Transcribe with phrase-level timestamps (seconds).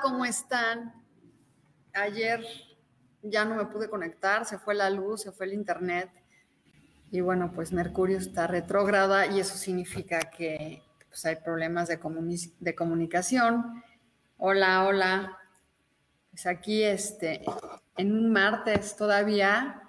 [0.00, 0.94] ¿Cómo están?
[1.92, 2.44] Ayer
[3.22, 6.10] ya no me pude conectar, se fue la luz, se fue el internet.
[7.10, 11.98] Y bueno, pues Mercurio está retrógrada y eso significa que pues, hay problemas de,
[12.60, 13.82] de comunicación.
[14.38, 15.38] Hola, hola.
[16.30, 17.44] Pues aquí este,
[17.96, 19.82] en un martes todavía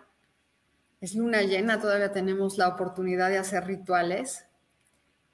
[1.01, 4.45] es luna llena, todavía tenemos la oportunidad de hacer rituales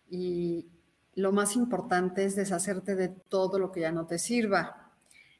[0.10, 0.71] y,
[1.14, 4.92] lo más importante es deshacerte de todo lo que ya no te sirva.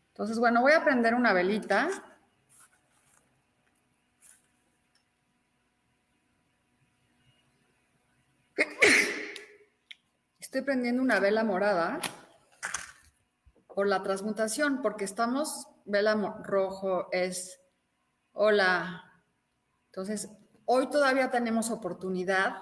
[0.10, 1.90] Entonces, bueno, voy a prender una velita.
[10.40, 12.00] Estoy prendiendo una vela morada
[13.74, 17.62] por la transmutación, porque estamos, vela rojo es,
[18.34, 19.24] hola.
[19.86, 20.30] Entonces,
[20.66, 22.62] hoy todavía tenemos oportunidad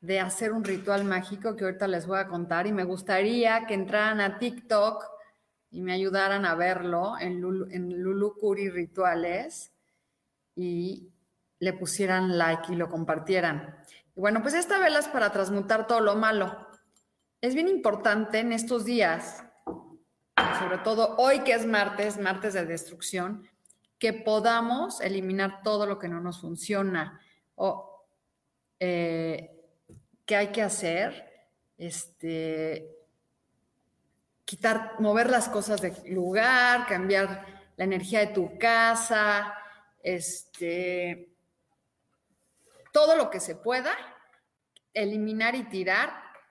[0.00, 3.74] de hacer un ritual mágico que ahorita les voy a contar y me gustaría que
[3.74, 5.04] entraran a TikTok
[5.70, 9.72] y me ayudaran a verlo en Lulu, en Rituales
[10.54, 11.10] y
[11.58, 13.76] le pusieran like y lo compartieran.
[14.14, 16.68] Y bueno, pues esta vela es para transmutar todo lo malo.
[17.40, 19.44] Es bien importante en estos días,
[20.58, 23.46] sobre todo hoy que es martes, martes de destrucción,
[23.98, 27.20] que podamos eliminar todo lo que no nos funciona
[27.54, 28.04] o
[28.78, 29.55] eh,
[30.26, 31.24] qué hay que hacer,
[31.78, 32.96] este,
[34.44, 39.54] quitar, mover las cosas de lugar, cambiar la energía de tu casa,
[40.02, 41.32] este,
[42.92, 43.92] todo lo que se pueda,
[44.92, 46.10] eliminar y tirar,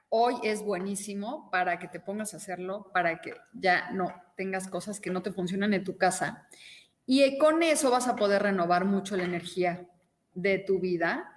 [0.09, 4.99] hoy es buenísimo para que te pongas a hacerlo, para que ya no tengas cosas
[4.99, 6.47] que no te funcionan en tu casa.
[7.05, 9.87] Y con eso vas a poder renovar mucho la energía
[10.33, 11.33] de tu vida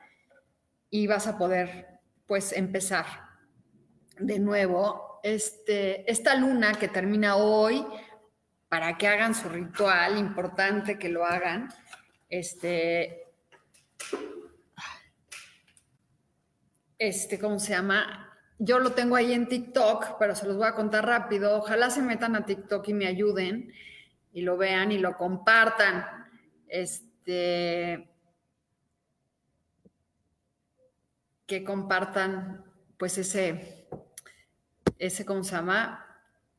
[0.91, 1.88] y vas a poder
[2.28, 3.06] pues empezar
[4.19, 7.84] de nuevo este, esta luna que termina hoy
[8.69, 11.71] para que hagan su ritual, importante que lo hagan.
[12.28, 13.25] Este,
[16.99, 18.37] este, ¿cómo se llama?
[18.59, 21.56] Yo lo tengo ahí en TikTok, pero se los voy a contar rápido.
[21.56, 23.72] Ojalá se metan a TikTok y me ayuden
[24.33, 26.05] y lo vean y lo compartan.
[26.67, 28.11] Este,
[31.48, 32.62] que compartan
[32.98, 33.88] pues ese,
[34.98, 36.04] ese, ¿cómo se llama?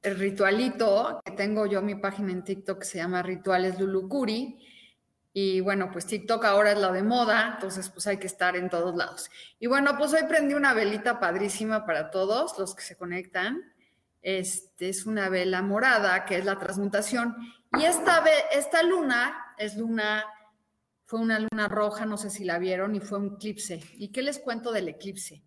[0.01, 4.65] El ritualito que tengo yo mi página en TikTok que se llama Rituales Lulucuri.
[5.31, 8.67] Y bueno, pues TikTok ahora es la de moda, entonces pues hay que estar en
[8.67, 9.29] todos lados.
[9.59, 13.61] Y bueno, pues hoy prendí una velita padrísima para todos los que se conectan.
[14.23, 17.35] Este es una vela morada que es la transmutación.
[17.77, 20.25] Y esta, esta luna es luna
[21.09, 23.81] fue una luna roja, no sé si la vieron, y fue un eclipse.
[23.97, 25.41] ¿Y qué les cuento del eclipse?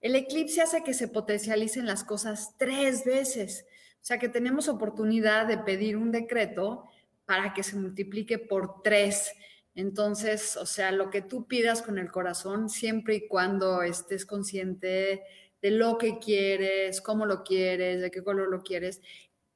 [0.00, 3.66] El eclipse hace que se potencialicen las cosas tres veces.
[3.96, 6.84] O sea que tenemos oportunidad de pedir un decreto
[7.26, 9.34] para que se multiplique por tres.
[9.74, 15.22] Entonces, o sea, lo que tú pidas con el corazón, siempre y cuando estés consciente
[15.60, 19.02] de lo que quieres, cómo lo quieres, de qué color lo quieres,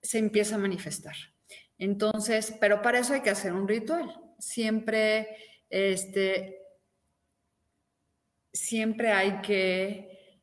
[0.03, 1.17] se empieza a manifestar.
[1.79, 5.37] Entonces, pero para eso hay que hacer un ritual siempre,
[5.69, 6.59] este,
[8.53, 10.41] siempre hay que,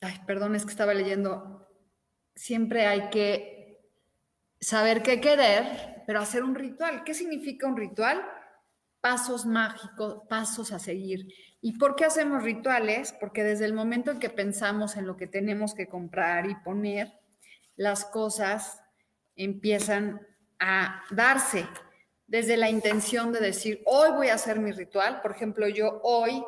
[0.00, 1.68] ay, perdón, es que estaba leyendo,
[2.34, 3.80] siempre hay que
[4.60, 7.04] saber qué querer, pero hacer un ritual.
[7.04, 8.22] ¿Qué significa un ritual?
[9.00, 11.28] Pasos mágicos, pasos a seguir.
[11.60, 13.14] ¿Y por qué hacemos rituales?
[13.20, 17.12] Porque desde el momento en que pensamos en lo que tenemos que comprar y poner,
[17.76, 18.80] las cosas
[19.36, 20.20] empiezan
[20.64, 21.66] a darse
[22.28, 25.20] desde la intención de decir, hoy voy a hacer mi ritual.
[25.20, 26.42] Por ejemplo, yo hoy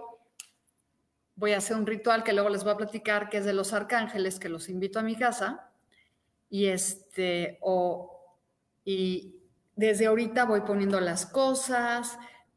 [1.34, 3.72] voy a hacer un ritual que luego les voy a platicar, que es de los
[3.72, 5.70] arcángeles, que los invito a mi casa.
[6.48, 8.38] y este, o,
[8.84, 9.42] y
[9.74, 12.16] desde ahorita voy poniendo las cosas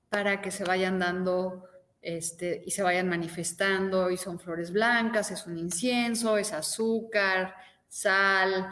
[0.09, 1.63] para que se vayan dando
[2.03, 7.55] este, y se vayan manifestando, y son flores blancas, es un incienso, es azúcar,
[7.87, 8.69] sal,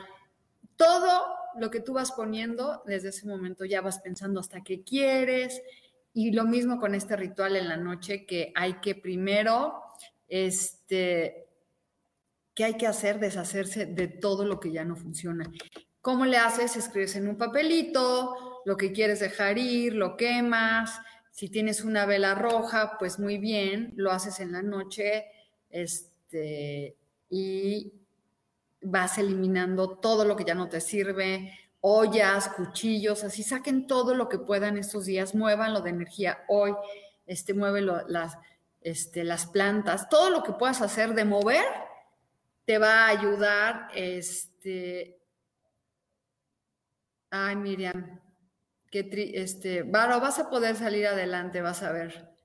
[0.76, 5.62] todo lo que tú vas poniendo, desde ese momento ya vas pensando hasta qué quieres,
[6.13, 9.84] y lo mismo con este ritual en la noche, que hay que primero,
[10.28, 11.48] este,
[12.54, 13.19] ¿qué hay que hacer?
[13.19, 15.52] Deshacerse de todo lo que ya no funciona.
[16.02, 16.75] ¿Cómo le haces?
[16.75, 21.00] Escribes en un papelito lo que quieres dejar ir, lo quemas,
[21.31, 25.25] si tienes una vela roja, pues muy bien, lo haces en la noche
[25.69, 26.96] este,
[27.30, 27.92] y
[28.86, 34.28] vas eliminando todo lo que ya no te sirve, ollas, cuchillos, así saquen todo lo
[34.30, 36.74] que puedan estos días, muevan lo de energía hoy,
[37.26, 38.38] este, mueve las,
[38.82, 41.66] este, las plantas, todo lo que puedas hacer de mover
[42.66, 43.90] te va a ayudar.
[43.94, 45.20] Este,
[47.30, 48.20] ay, Miriam,
[48.92, 52.36] este, Varo, vas a poder salir adelante, vas a ver.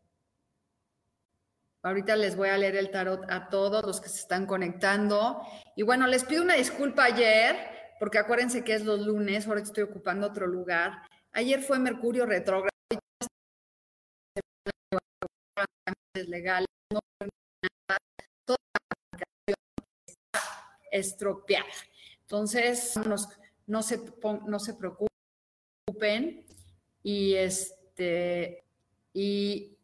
[1.83, 5.41] Ahorita les voy a leer el tarot a todos los que se están conectando.
[5.81, 7.56] Y bueno, les pido una disculpa ayer,
[7.99, 11.09] porque acuérdense que es los lunes, ahora estoy ocupando otro lugar.
[11.32, 12.69] Ayer fue Mercurio retrógrado.
[16.29, 17.00] legales, no
[18.44, 19.19] toda la
[20.06, 20.41] está
[20.93, 21.65] estropeada.
[22.21, 22.99] Entonces,
[23.67, 24.00] no, se,
[24.44, 26.44] no se preocupen
[27.03, 28.65] y este
[29.15, 29.79] y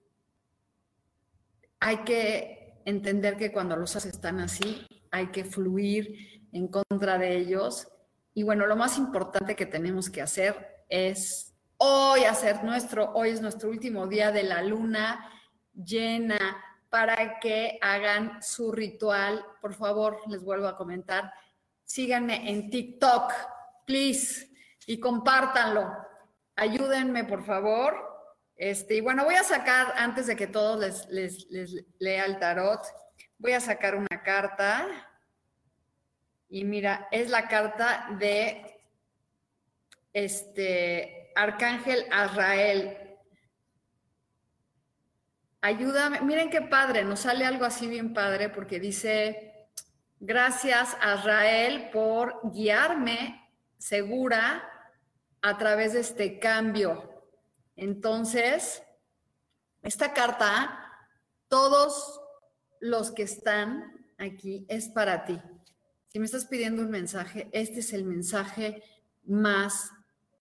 [1.81, 7.89] hay que entender que cuando los están así, hay que fluir en contra de ellos.
[8.35, 13.41] Y bueno, lo más importante que tenemos que hacer es hoy hacer nuestro, hoy es
[13.41, 15.33] nuestro último día de la luna
[15.75, 19.45] llena para que hagan su ritual.
[19.61, 21.33] Por favor, les vuelvo a comentar,
[21.85, 23.33] síganme en TikTok,
[23.87, 24.51] please
[24.87, 25.91] y compártanlo.
[26.57, 27.95] Ayúdenme, por favor.
[28.55, 32.81] Este, y bueno, voy a sacar, antes de que todos les, les, lea el tarot,
[33.39, 34.87] voy a sacar una carta.
[36.49, 38.81] Y mira, es la carta de
[40.13, 42.97] este Arcángel Azrael.
[45.61, 49.69] Ayúdame, miren qué padre, nos sale algo así bien padre porque dice,
[50.21, 54.71] gracias Azrael por guiarme segura
[55.43, 57.25] a través de este cambio.
[57.75, 58.83] Entonces,
[59.83, 61.05] esta carta,
[61.49, 62.21] todos
[62.81, 65.39] los que están aquí, es para ti.
[66.09, 68.83] Si me estás pidiendo un mensaje, este es el mensaje
[69.25, 69.91] más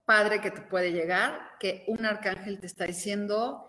[0.04, 3.66] padre que te puede llegar, que un arcángel te está diciendo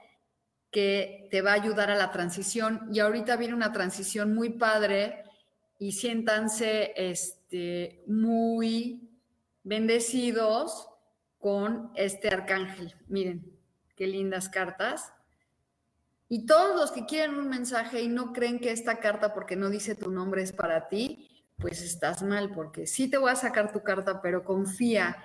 [0.72, 2.88] que te va a ayudar a la transición.
[2.94, 5.24] Y ahorita viene una transición muy padre
[5.80, 9.10] y siéntanse este, muy
[9.64, 10.90] bendecidos
[11.40, 12.96] con este arcángel.
[13.08, 13.58] Miren,
[13.96, 15.14] qué lindas cartas.
[16.30, 19.70] Y todos los que quieren un mensaje y no creen que esta carta, porque no
[19.70, 23.72] dice tu nombre, es para ti, pues estás mal, porque sí te voy a sacar
[23.72, 25.18] tu carta, pero confía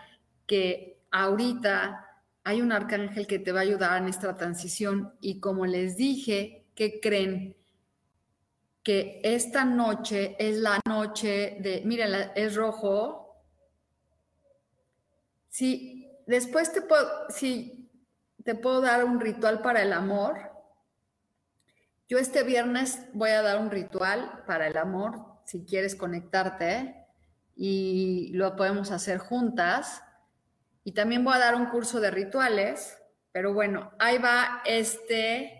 [0.47, 2.07] que ahorita
[2.45, 5.15] hay un arcángel que te va a ayudar en esta transición.
[5.21, 7.57] Y como les dije, ¿qué creen?
[8.83, 13.45] Que esta noche es la noche de, miren, es rojo.
[15.49, 17.91] Sí, después te puedo, si
[18.45, 20.52] te puedo dar un ritual para el amor.
[22.13, 27.07] Yo este viernes voy a dar un ritual para el amor, si quieres conectarte,
[27.57, 30.03] y lo podemos hacer juntas.
[30.85, 32.99] Y también voy a dar un curso de rituales,
[33.33, 35.59] pero bueno, ahí va este,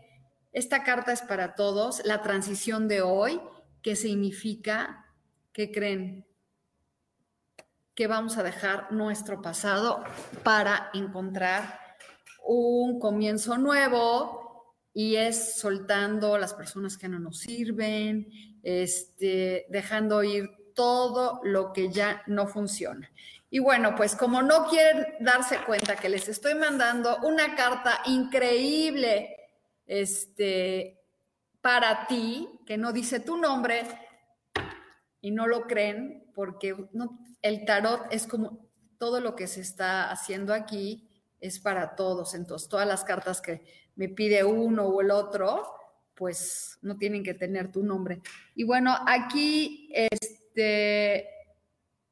[0.53, 3.41] esta carta es para todos, la transición de hoy,
[3.81, 5.07] que significa,
[5.55, 6.27] ¿qué creen?
[7.95, 10.05] que vamos a dejar nuestro pasado
[10.43, 11.81] para encontrar
[12.45, 14.42] un comienzo nuevo
[14.95, 18.29] y es soltando las personas que no nos sirven,
[18.63, 23.11] este, dejando ir todo lo que ya no funciona.
[23.51, 29.37] Y bueno, pues como no quieren darse cuenta que les estoy mandando una carta increíble
[29.87, 31.01] este,
[31.61, 33.83] para ti, que no dice tu nombre
[35.21, 40.11] y no lo creen, porque no, el tarot es como todo lo que se está
[40.11, 41.09] haciendo aquí
[41.41, 42.35] es para todos.
[42.35, 45.75] Entonces, todas las cartas que me pide uno o el otro,
[46.15, 48.21] pues no tienen que tener tu nombre.
[48.55, 51.29] Y bueno, aquí este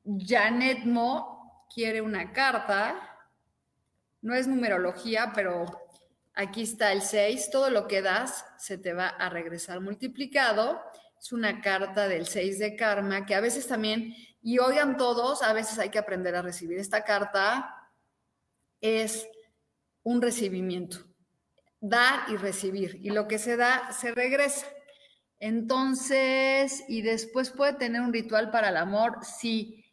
[0.04, 3.06] Janet Mo quiere una carta.
[4.22, 5.66] No es numerología, pero
[6.34, 7.50] aquí está el 6.
[7.50, 10.80] Todo lo que das se te va a regresar multiplicado.
[11.18, 15.52] Es una carta del 6 de karma que a veces también Y oigan todos, a
[15.52, 16.78] veces hay que aprender a recibir.
[16.78, 17.74] Esta carta
[18.80, 19.28] es
[20.02, 20.98] un recibimiento,
[21.80, 23.00] dar y recibir.
[23.02, 24.66] Y lo que se da, se regresa.
[25.38, 29.84] Entonces, y después puede tener un ritual para el amor, sí.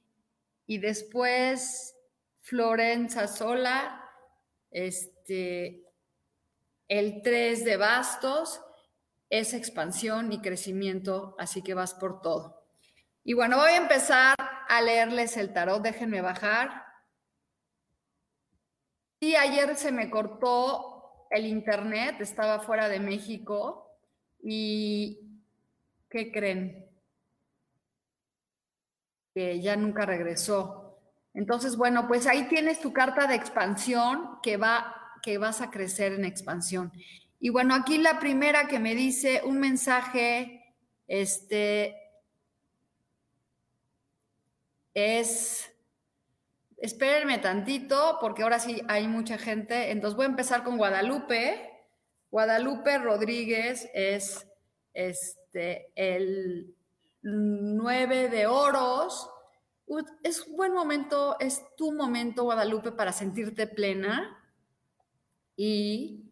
[0.66, 1.96] Y después,
[2.42, 4.04] Florenza Sola,
[4.70, 5.86] este,
[6.90, 8.62] el 3 de bastos,
[9.30, 12.66] es expansión y crecimiento, así que vas por todo.
[13.24, 16.86] Y bueno, voy a empezar a leerles el tarot, déjenme bajar.
[19.20, 20.87] Sí, ayer se me cortó
[21.32, 23.92] el internet, estaba fuera de México
[24.42, 25.20] y
[26.10, 26.86] ¿qué creen?
[29.34, 31.00] Que ya nunca regresó.
[31.34, 36.14] Entonces, bueno, pues ahí tienes tu carta de expansión que va que vas a crecer
[36.14, 36.92] en expansión.
[37.40, 40.74] Y bueno, aquí la primera que me dice un mensaje,
[41.08, 41.96] este,
[44.94, 45.72] es,
[46.78, 49.92] espérenme tantito, porque ahora sí hay mucha gente.
[49.92, 51.72] Entonces voy a empezar con Guadalupe.
[52.30, 54.48] Guadalupe Rodríguez es
[54.94, 56.76] este, el
[57.22, 59.30] 9 de oros.
[60.24, 64.38] Es un buen momento, es tu momento, Guadalupe, para sentirte plena
[65.56, 66.32] y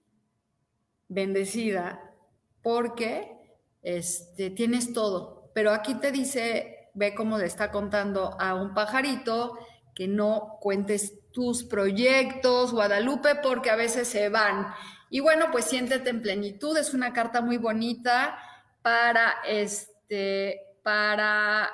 [1.08, 2.14] bendecida
[2.62, 5.52] porque este, tienes todo.
[5.54, 9.58] Pero aquí te dice, ve cómo le está contando a un pajarito
[9.96, 14.68] que no cuentes tus proyectos, Guadalupe, porque a veces se van.
[15.10, 18.38] Y bueno, pues siéntete en plenitud, es una carta muy bonita
[18.84, 21.72] para este, para,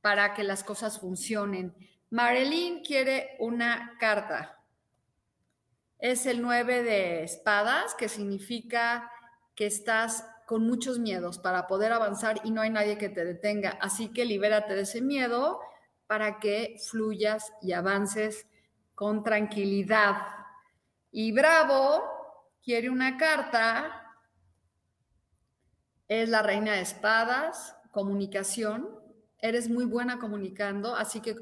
[0.00, 1.74] para que las cosas funcionen.
[2.08, 4.62] Marilyn quiere una carta
[6.02, 9.08] es el 9 de espadas, que significa
[9.54, 13.78] que estás con muchos miedos para poder avanzar y no hay nadie que te detenga.
[13.80, 15.60] Así que libérate de ese miedo
[16.12, 18.46] para que fluyas y avances
[18.94, 20.16] con tranquilidad.
[21.10, 22.02] Y Bravo
[22.62, 24.14] quiere una carta,
[26.08, 28.90] es la reina de espadas, comunicación.
[29.38, 31.34] Eres muy buena comunicando, así que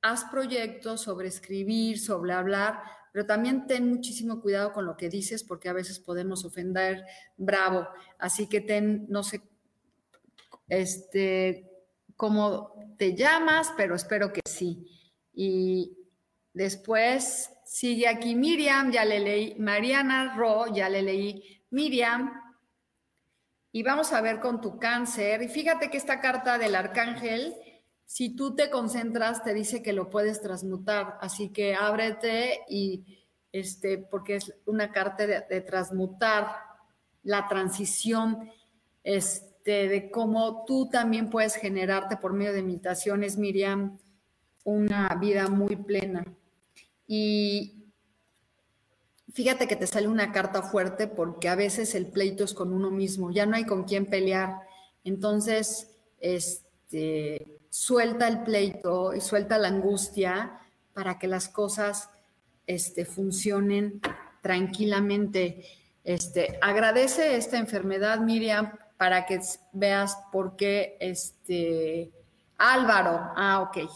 [0.00, 2.80] haz proyectos sobre escribir, sobre hablar,
[3.12, 7.04] pero también ten muchísimo cuidado con lo que dices porque a veces podemos ofender
[7.36, 7.86] bravo.
[8.18, 9.42] Así que ten, no sé,
[10.70, 11.73] este,
[12.16, 14.86] cómo te llamas, pero espero que sí.
[15.32, 15.96] Y
[16.52, 22.32] después sigue aquí Miriam, ya le leí, Mariana Ro, ya le leí Miriam.
[23.72, 25.42] Y vamos a ver con tu cáncer.
[25.42, 27.54] Y fíjate que esta carta del arcángel
[28.06, 33.98] si tú te concentras, te dice que lo puedes transmutar, así que ábrete y este,
[33.98, 36.48] porque es una carta de, transmutar
[37.22, 38.50] la transición,
[39.64, 43.98] este, de cómo tú también puedes generarte por medio de meditaciones, Miriam,
[44.62, 46.22] una vida muy plena.
[47.06, 47.86] Y
[49.32, 52.90] fíjate que te sale una carta fuerte porque a veces el pleito es con uno
[52.90, 54.54] mismo, ya no hay con quién pelear.
[55.02, 60.60] Entonces, este, suelta el pleito y suelta la angustia
[60.92, 62.10] para que las cosas
[62.66, 64.02] este, funcionen
[64.42, 65.64] tranquilamente.
[66.04, 69.40] Este, agradece esta enfermedad, Miriam, para que
[69.72, 72.12] veas por qué este,
[72.58, 73.90] Álvaro, ah, ok,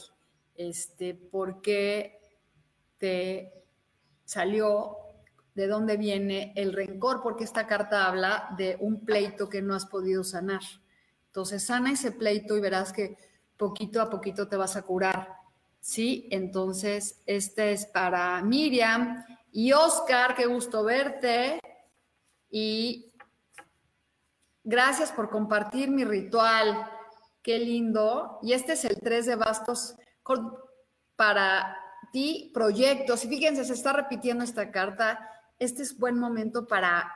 [0.56, 2.20] este, por qué
[2.98, 3.52] te
[4.24, 4.96] salió,
[5.58, 9.86] de dónde viene el rencor, porque esta carta habla de un pleito que no has
[9.86, 10.60] podido sanar.
[11.26, 13.16] Entonces, sana ese pleito y verás que
[13.56, 15.34] poquito a poquito te vas a curar.
[15.80, 16.28] ¿Sí?
[16.30, 21.58] Entonces, este es para Miriam y Oscar, qué gusto verte.
[22.50, 23.07] Y
[24.68, 26.86] gracias por compartir mi ritual.
[27.42, 28.38] Qué lindo.
[28.42, 29.96] Y este es el 3 de bastos
[31.16, 31.74] para
[32.12, 33.24] ti, proyectos.
[33.24, 35.26] Y fíjense, se está repitiendo esta carta.
[35.58, 37.10] Este es buen momento para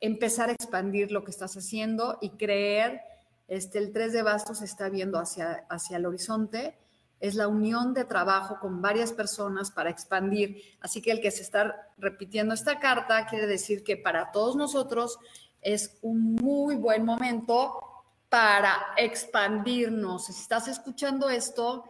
[0.00, 3.00] empezar a expandir lo que estás haciendo y creer
[3.48, 6.76] este, el 3 de bastos está viendo hacia, hacia el horizonte.
[7.20, 10.62] Es la unión de trabajo con varias personas para expandir.
[10.80, 15.18] Así que el que se está repitiendo esta carta quiere decir que para todos nosotros
[15.60, 17.80] es un muy buen momento
[18.28, 20.26] para expandirnos.
[20.26, 21.84] Si estás escuchando esto,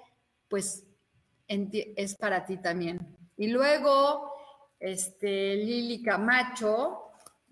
[0.49, 0.85] pues
[1.47, 3.17] es para ti también.
[3.37, 4.33] Y luego,
[4.79, 7.05] este, Lili Camacho.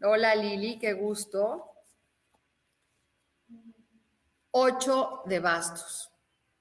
[0.02, 1.70] Hola Lili, qué gusto.
[4.50, 6.10] Ocho de bastos.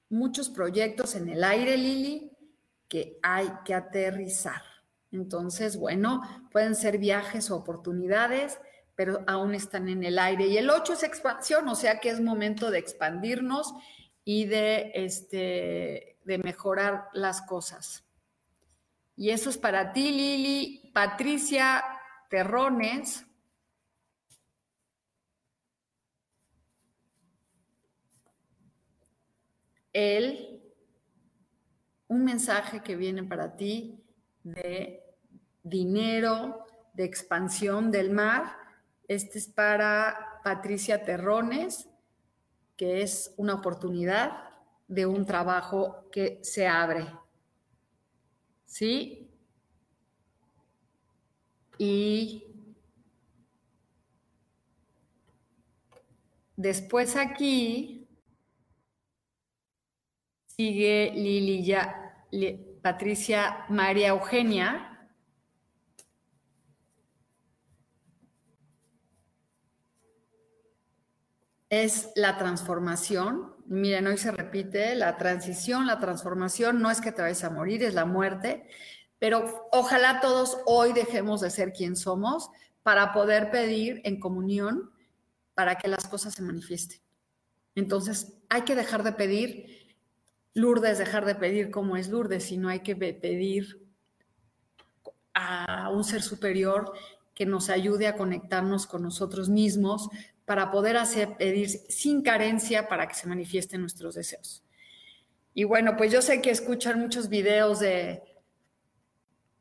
[0.08, 2.30] Muchos proyectos en el aire, Lili,
[2.88, 4.62] que hay que aterrizar.
[5.10, 8.60] Entonces, bueno, pueden ser viajes o oportunidades,
[8.96, 10.46] pero aún están en el aire.
[10.46, 13.74] Y el ocho es expansión, o sea que es momento de expandirnos
[14.24, 18.04] y de, este, de mejorar las cosas.
[19.14, 20.90] Y eso es para ti, Lili.
[20.92, 21.84] Patricia
[22.28, 23.24] Terrones.
[29.92, 30.62] Él,
[32.08, 34.04] un mensaje que viene para ti
[34.42, 35.02] de
[35.62, 38.65] dinero, de expansión del mar.
[39.08, 41.88] Este es para Patricia Terrones,
[42.76, 44.50] que es una oportunidad
[44.88, 47.06] de un trabajo que se abre.
[48.64, 49.30] ¿Sí?
[51.78, 52.44] Y
[56.56, 58.08] después aquí
[60.46, 62.26] sigue Lili ya,
[62.82, 64.95] Patricia María Eugenia.
[71.68, 73.54] Es la transformación.
[73.66, 76.80] Miren, hoy se repite la transición, la transformación.
[76.80, 78.68] No es que te vayas a morir, es la muerte.
[79.18, 82.50] Pero ojalá todos hoy dejemos de ser quien somos
[82.82, 84.90] para poder pedir en comunión
[85.54, 87.00] para que las cosas se manifiesten.
[87.74, 89.96] Entonces, hay que dejar de pedir,
[90.54, 93.86] Lourdes, dejar de pedir como es Lourdes, sino hay que pedir
[95.34, 96.92] a un ser superior
[97.34, 100.08] que nos ayude a conectarnos con nosotros mismos
[100.46, 104.64] para poder hacer pedir sin carencia para que se manifiesten nuestros deseos.
[105.52, 108.22] Y bueno, pues yo sé que escuchan muchos videos de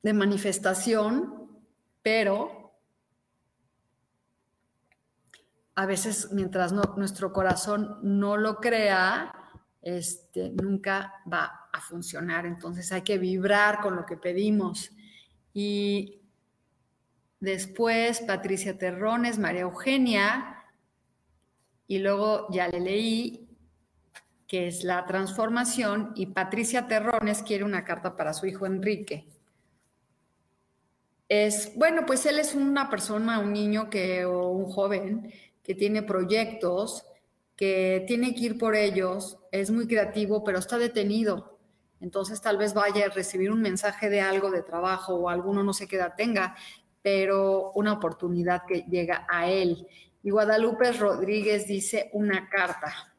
[0.06, 1.50] de manifestación,
[2.04, 2.78] pero
[5.74, 9.34] a veces mientras nuestro corazón no lo crea,
[9.82, 12.46] este, nunca va a funcionar.
[12.46, 14.92] Entonces hay que vibrar con lo que pedimos.
[15.56, 16.22] Y
[17.40, 20.55] después Patricia Terrones, María Eugenia,
[21.88, 23.42] y luego ya le leí
[24.48, 29.28] que es la transformación, y Patricia Terrones quiere una carta para su hijo Enrique
[31.30, 35.32] es, bueno, pues él es una persona, un niño que, o un joven
[35.64, 37.06] que tiene proyectos,
[37.56, 41.58] que tiene que ir por ellos, es muy creativo, pero está detenido.
[42.00, 45.74] Entonces tal vez vaya a recibir un mensaje de algo de trabajo o alguno no
[45.74, 46.56] sé qué edad tenga,
[47.02, 49.88] pero una oportunidad que llega a él.
[50.26, 53.14] Y Guadalupe Rodríguez dice una carta.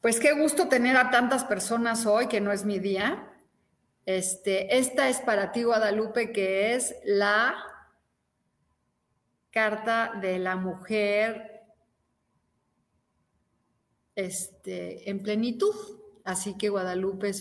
[0.00, 3.30] Pues qué gusto tener a tantas personas hoy, que no es mi día,
[4.06, 7.62] este, esta es para ti, Guadalupe, que es la
[9.50, 11.60] carta de la mujer
[14.14, 15.74] este, en plenitud.
[16.24, 17.32] Así que Guadalupe.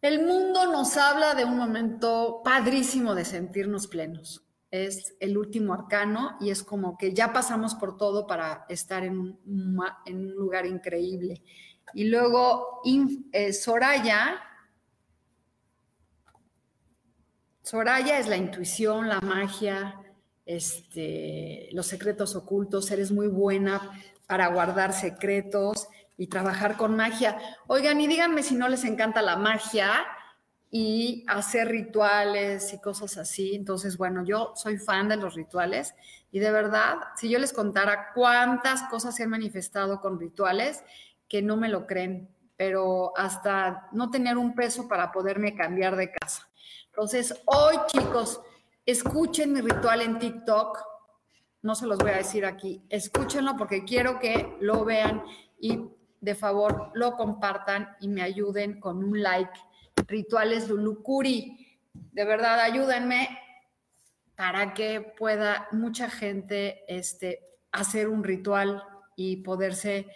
[0.00, 4.42] El mundo nos habla de un momento padrísimo de sentirnos plenos.
[4.72, 9.38] Es el último arcano y es como que ya pasamos por todo para estar en
[9.46, 11.40] un, lugar increíble.
[11.94, 12.80] Y luego
[13.32, 14.40] eh, Soraya
[17.62, 19.94] Soraya es la intuición, la magia,
[20.44, 23.92] este, los secretos ocultos, eres muy buena
[24.26, 27.38] para guardar secretos y trabajar con magia.
[27.68, 30.04] Oigan, y díganme si no les encanta la magia
[30.74, 33.54] y hacer rituales y cosas así.
[33.54, 35.94] Entonces, bueno, yo soy fan de los rituales
[36.32, 40.82] y de verdad, si yo les contara cuántas cosas se han manifestado con rituales,
[41.28, 46.10] que no me lo creen, pero hasta no tener un peso para poderme cambiar de
[46.10, 46.48] casa.
[46.86, 48.40] Entonces, hoy chicos,
[48.86, 50.78] escuchen mi ritual en TikTok.
[51.60, 52.82] No se los voy a decir aquí.
[52.88, 55.22] Escúchenlo porque quiero que lo vean
[55.60, 59.52] y de favor lo compartan y me ayuden con un like.
[60.06, 61.78] Rituales Lulucuri.
[61.92, 63.38] De verdad, ayúdenme
[64.36, 68.82] para que pueda mucha gente este, hacer un ritual
[69.16, 70.06] y poderse,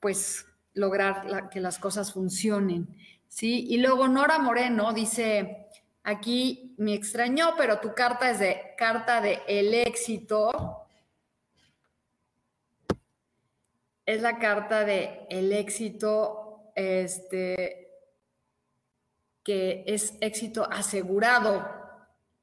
[0.00, 2.88] pues, lograr que las cosas funcionen.
[3.28, 3.66] ¿sí?
[3.68, 5.64] Y luego Nora Moreno dice,
[6.06, 10.86] Aquí me extrañó, pero tu carta es de carta de el éxito.
[14.04, 17.83] Es la carta de el éxito, este,
[19.44, 21.68] que es éxito asegurado.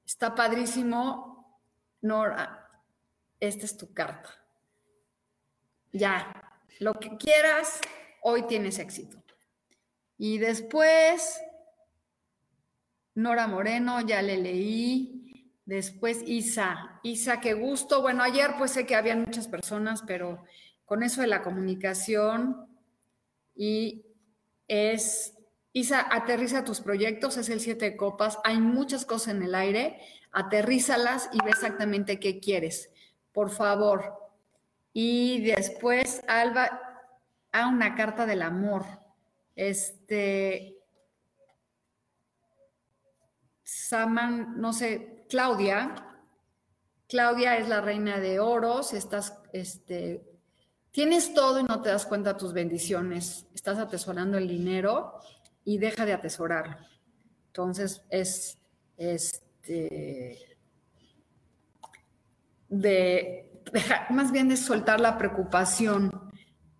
[0.05, 1.59] Está padrísimo,
[2.01, 2.69] Nora.
[3.39, 4.29] Esta es tu carta.
[5.91, 7.81] Ya, lo que quieras,
[8.21, 9.21] hoy tienes éxito.
[10.17, 11.41] Y después
[13.15, 15.51] Nora Moreno, ya le leí.
[15.65, 16.99] Después Isa.
[17.03, 18.01] Isa, qué gusto.
[18.01, 20.43] Bueno, ayer pues sé que había muchas personas, pero
[20.85, 22.67] con eso de la comunicación
[23.55, 24.05] y
[24.67, 25.33] es,
[25.73, 30.01] Isa, aterriza tus proyectos, es el siete de copas, hay muchas cosas en el aire,
[30.31, 32.89] aterrízalas y ve exactamente qué quieres,
[33.31, 34.17] por favor.
[34.91, 36.81] Y después, Alba,
[37.53, 38.85] a una carta del amor.
[39.55, 40.77] Este,
[43.63, 45.95] Saman, no sé, Claudia.
[47.07, 50.25] Claudia es la reina de oros, estás, este,
[50.91, 55.19] tienes todo y no te das cuenta de tus bendiciones, estás atesorando el dinero
[55.63, 56.77] y deja de atesorarlo.
[57.47, 58.57] Entonces es,
[58.97, 60.57] este,
[62.69, 63.61] de,
[64.09, 66.31] más bien es soltar la preocupación,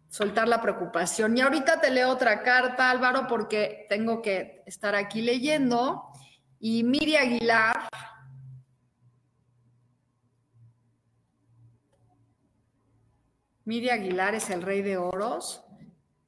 [0.08, 1.38] soltar la preocupación.
[1.38, 6.08] Y ahorita te leo otra carta, Álvaro, porque tengo que estar aquí leyendo.
[6.60, 7.88] Y Miri Aguilar.
[13.66, 15.64] Miri Aguilar es el rey de oros.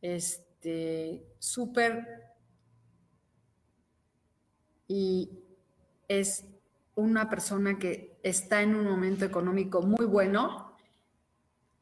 [0.02, 2.33] Este, súper.
[4.96, 5.28] Y
[6.08, 6.46] es
[6.94, 10.72] una persona que está en un momento económico muy bueno,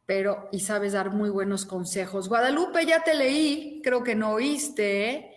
[0.06, 2.30] pero y sabes dar muy buenos consejos.
[2.30, 5.30] Guadalupe, ya te leí, creo que no oíste.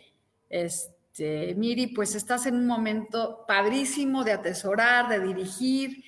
[0.48, 6.04] este, Miri, pues estás en un momento padrísimo de atesorar, de dirigir,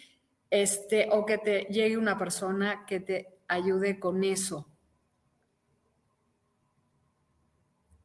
[0.48, 4.68] este, o que te llegue una persona que te ayude con eso.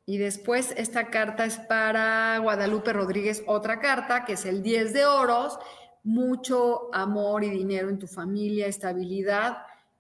[0.06, 5.06] Y después esta carta es para Guadalupe Rodríguez, otra carta, que es el 10 de
[5.06, 5.60] oros,
[6.04, 9.60] mucho amor y dinero en tu familia, estabilidad.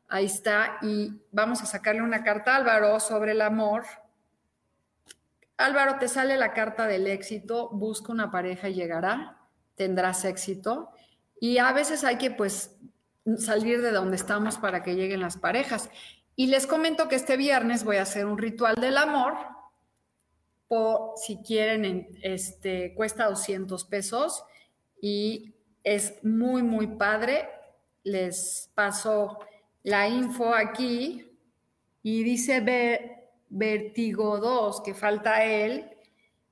[0.10, 0.80] Ahí está.
[0.82, 3.84] Y vamos a sacarle una carta a Álvaro sobre el amor.
[5.58, 9.38] Álvaro, te sale la carta del éxito, busca una pareja y llegará,
[9.76, 10.90] tendrás éxito.
[11.40, 12.76] Y a veces hay que pues
[13.38, 15.90] salir de donde estamos para que lleguen las parejas.
[16.36, 19.34] Y les comento que este viernes voy a hacer un ritual del amor.
[21.18, 24.44] Si quieren, este, cuesta 200 pesos
[25.02, 25.54] y
[25.84, 27.50] es muy, muy padre.
[28.04, 29.40] Les paso
[29.84, 31.38] la info aquí
[32.04, 35.90] y dice, ve, Vertigo 2, que falta él,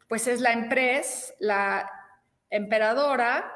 [0.10, 1.90] pues es la empresa, la
[2.50, 3.50] emperadora,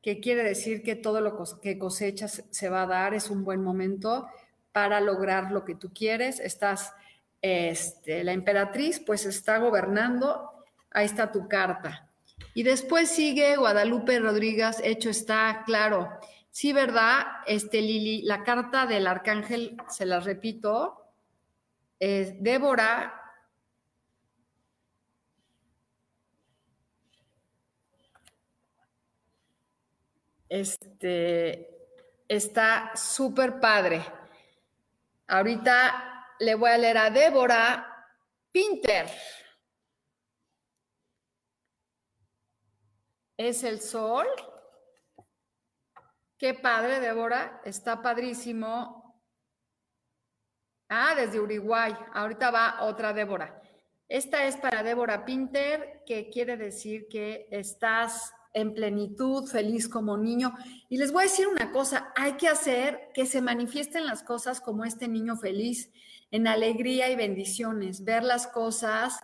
[0.00, 3.64] que quiere decir que todo lo que cosechas se va a dar, es un buen
[3.64, 4.28] momento
[4.70, 6.38] para lograr lo que tú quieres.
[6.38, 6.94] Estás,
[7.40, 12.10] este, la emperatriz, pues está gobernando, ahí está tu carta.
[12.54, 16.08] Y después sigue Guadalupe Rodríguez, hecho está claro.
[16.50, 17.26] Sí, ¿verdad?
[17.46, 21.04] Este, Lili, la carta del arcángel, se la repito,
[22.00, 23.18] Débora
[30.48, 31.68] este,
[32.26, 34.04] está súper padre.
[35.26, 38.06] Ahorita le voy a leer a Débora
[38.50, 39.06] Pinter.
[43.36, 44.26] Es el sol.
[46.36, 47.60] Qué padre, Débora.
[47.64, 49.22] Está padrísimo.
[50.88, 51.94] Ah, desde Uruguay.
[52.14, 53.60] Ahorita va otra Débora.
[54.08, 60.54] Esta es para Débora Pinter, que quiere decir que estás en plenitud, feliz como niño.
[60.88, 64.60] Y les voy a decir una cosa, hay que hacer que se manifiesten las cosas
[64.60, 65.92] como este niño feliz,
[66.30, 69.18] en alegría y bendiciones, ver las cosas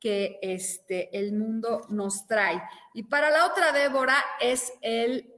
[0.00, 2.62] que este, el mundo nos trae.
[2.94, 5.34] Y para la otra Débora es el,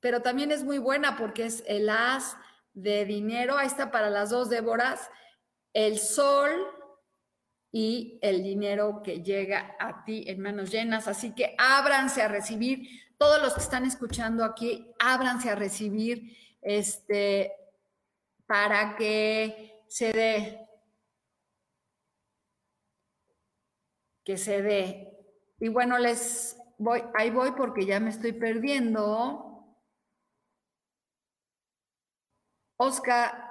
[0.00, 2.36] pero también es muy buena porque es el as
[2.72, 3.56] de dinero.
[3.56, 5.08] Ahí está para las dos Déboras,
[5.72, 6.50] el sol
[7.72, 11.08] y el dinero que llega a ti en manos llenas.
[11.08, 17.52] Así que ábranse a recibir, todos los que están escuchando aquí, ábranse a recibir este
[18.46, 20.64] para que se dé
[24.24, 25.16] que se dé.
[25.60, 29.50] Y bueno, les voy, ahí voy porque ya me estoy perdiendo.
[32.76, 33.50] Oscar,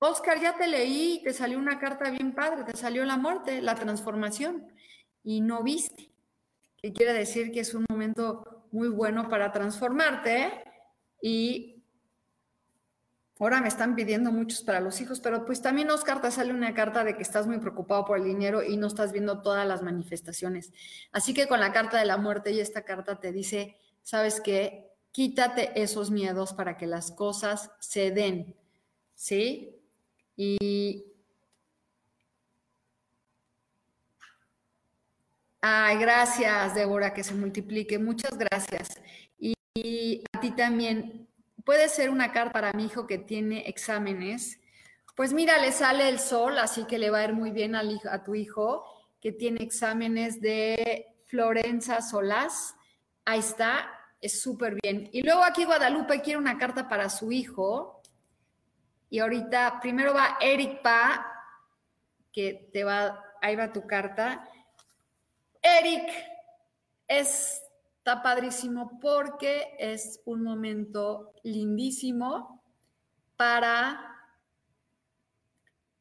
[0.00, 3.74] Oscar, ya te leí, te salió una carta bien padre, te salió la muerte, la
[3.74, 4.72] transformación,
[5.22, 6.12] y no viste.
[6.76, 10.64] Que quiere decir que es un momento muy bueno para transformarte
[11.20, 11.77] y
[13.38, 16.74] ahora me están pidiendo muchos para los hijos, pero pues también Oscar te sale una
[16.74, 19.82] carta de que estás muy preocupado por el dinero y no estás viendo todas las
[19.82, 20.72] manifestaciones.
[21.12, 24.88] Así que con la carta de la muerte y esta carta te dice, sabes qué,
[25.12, 28.56] quítate esos miedos para que las cosas se den,
[29.14, 29.76] ¿sí?
[30.36, 31.04] Y...
[35.60, 37.98] Ay, gracias, Débora, que se multiplique.
[37.98, 38.90] Muchas gracias.
[39.38, 41.27] Y, a ti también.
[41.68, 44.58] Puede ser una carta para mi hijo que tiene exámenes.
[45.14, 48.24] Pues mira, le sale el sol, así que le va a ir muy bien a
[48.24, 48.86] tu hijo
[49.20, 52.74] que tiene exámenes de Florenza Solás.
[53.26, 53.86] Ahí está,
[54.18, 55.10] es súper bien.
[55.12, 58.00] Y luego aquí Guadalupe quiere una carta para su hijo.
[59.10, 61.30] Y ahorita, primero va Eric Pa,
[62.32, 64.48] que te va, ahí va tu carta.
[65.60, 66.10] Eric,
[68.08, 72.64] está padrísimo porque es un momento lindísimo
[73.36, 74.00] para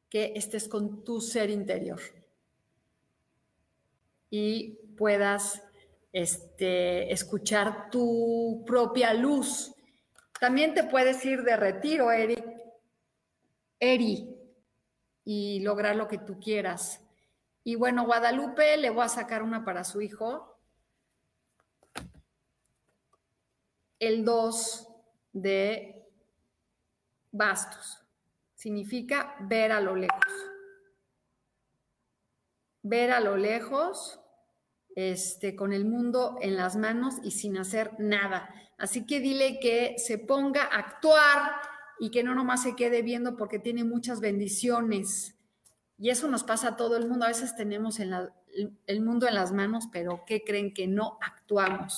[0.10, 2.00] que estés con tu ser interior
[4.30, 5.62] y puedas
[6.14, 9.76] este, escuchar tu propia luz.
[10.40, 12.46] También te puedes ir de retiro, Eric,
[13.82, 14.34] Eri,
[15.26, 17.02] y lograr lo que tú quieras.
[17.66, 20.57] Y bueno, Guadalupe le voy a sacar una para su hijo.
[24.00, 24.88] El 2
[25.34, 25.98] de
[27.32, 28.00] bastos.
[28.56, 30.34] Significa ver a lo lejos.
[32.82, 34.20] Ver a lo lejos,
[34.96, 38.50] este, con el mundo en las manos y sin hacer nada.
[38.78, 41.62] Así que dile que se ponga a actuar
[42.00, 45.36] y que no nomás se quede viendo porque tiene muchas bendiciones.
[45.98, 47.26] Y eso nos pasa a todo el mundo.
[47.26, 51.96] A veces tenemos el mundo en las manos, pero ¿qué creen que no actuamos?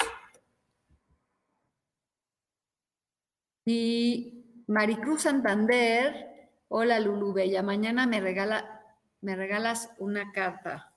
[3.71, 8.83] Y Maricruz Santander, hola Lulu Bella, mañana me, regala,
[9.21, 10.91] me regalas una carta.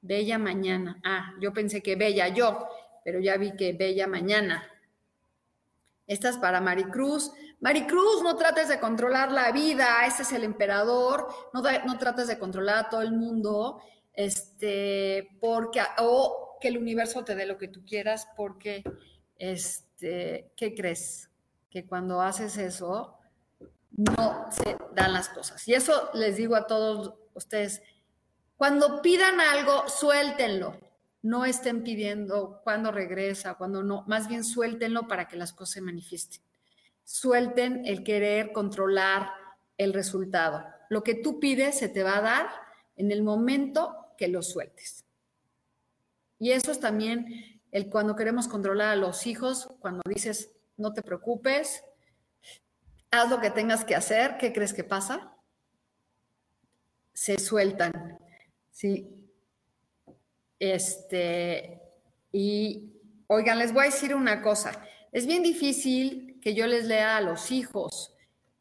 [0.00, 0.98] Bella mañana.
[1.04, 2.66] Ah, yo pensé que Bella yo,
[3.04, 4.66] pero ya vi que Bella mañana.
[6.06, 7.30] Esta es para Maricruz.
[7.60, 12.38] Maricruz, no trates de controlar la vida, ese es el emperador, no, no trates de
[12.38, 13.82] controlar a todo el mundo,
[14.14, 18.82] este, porque, o que el universo te dé lo que tú quieras, porque,
[19.36, 21.27] este, ¿qué crees?
[21.70, 23.18] Que cuando haces eso,
[23.90, 25.66] no se dan las cosas.
[25.68, 27.82] Y eso les digo a todos ustedes,
[28.56, 30.78] cuando pidan algo, suéltenlo
[31.22, 35.80] no estén pidiendo cuándo regresa, cuándo no, más bien suéltenlo para que las cosas se
[35.80, 36.40] manifiesten.
[37.04, 39.30] Suelten el querer controlar
[39.76, 40.64] el resultado.
[40.88, 42.48] Lo que tú pides se te va a dar
[42.96, 45.04] en el momento que lo sueltes.
[46.38, 51.02] Y eso es también el cuando queremos controlar a los hijos, cuando dices, no te
[51.02, 51.84] preocupes,
[53.10, 55.36] haz lo que tengas que hacer, ¿qué crees que pasa?
[57.12, 58.18] Se sueltan.
[58.70, 59.18] Sí,
[60.58, 61.80] este,
[62.32, 62.92] y
[63.26, 64.82] oigan, les voy a decir una cosa.
[65.12, 68.14] Es bien difícil que yo les lea a los hijos,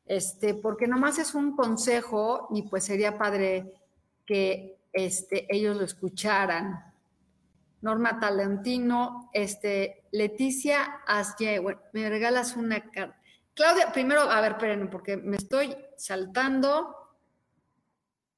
[0.06, 3.74] este, porque nomás es un consejo y pues sería padre
[4.26, 6.87] que este, ellos lo escucharan.
[7.82, 13.22] Norma Talentino, este, Leticia Asye, bueno, me regalas una carta.
[13.54, 16.96] Claudia, primero, a ver, espérenme, porque me estoy saltando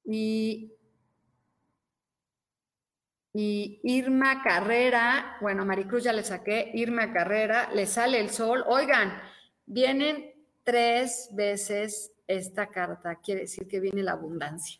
[0.05, 0.73] y
[3.33, 8.63] y Irma Carrera, bueno, Maricruz ya le saqué, Irma Carrera, le sale el sol.
[8.67, 9.13] Oigan,
[9.65, 14.79] vienen tres veces esta carta, quiere decir que viene la abundancia.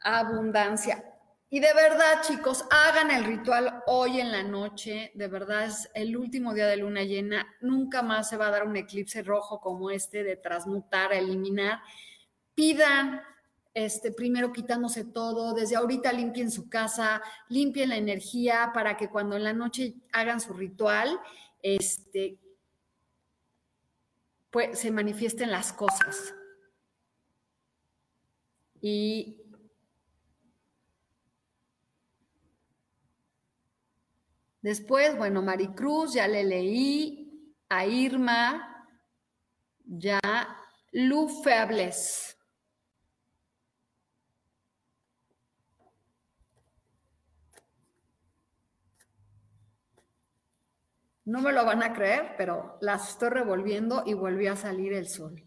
[0.00, 1.04] Abundancia.
[1.52, 5.10] Y de verdad, chicos, hagan el ritual hoy en la noche.
[5.14, 7.56] De verdad, es el último día de luna llena.
[7.60, 11.80] Nunca más se va a dar un eclipse rojo como este de transmutar, eliminar.
[12.54, 13.20] Pidan
[13.74, 19.34] este, primero quitándose todo, desde ahorita limpien su casa, limpien la energía para que cuando
[19.36, 21.18] en la noche hagan su ritual,
[21.62, 22.38] este,
[24.52, 26.32] pues se manifiesten las cosas.
[28.80, 29.36] Y
[34.62, 38.86] después, bueno, Maricruz, ya le leí, a Irma,
[39.84, 40.20] ya,
[40.92, 42.36] Lu Febles.
[51.24, 55.06] No me lo van a creer, pero las estoy revolviendo y volvió a salir el
[55.06, 55.46] sol.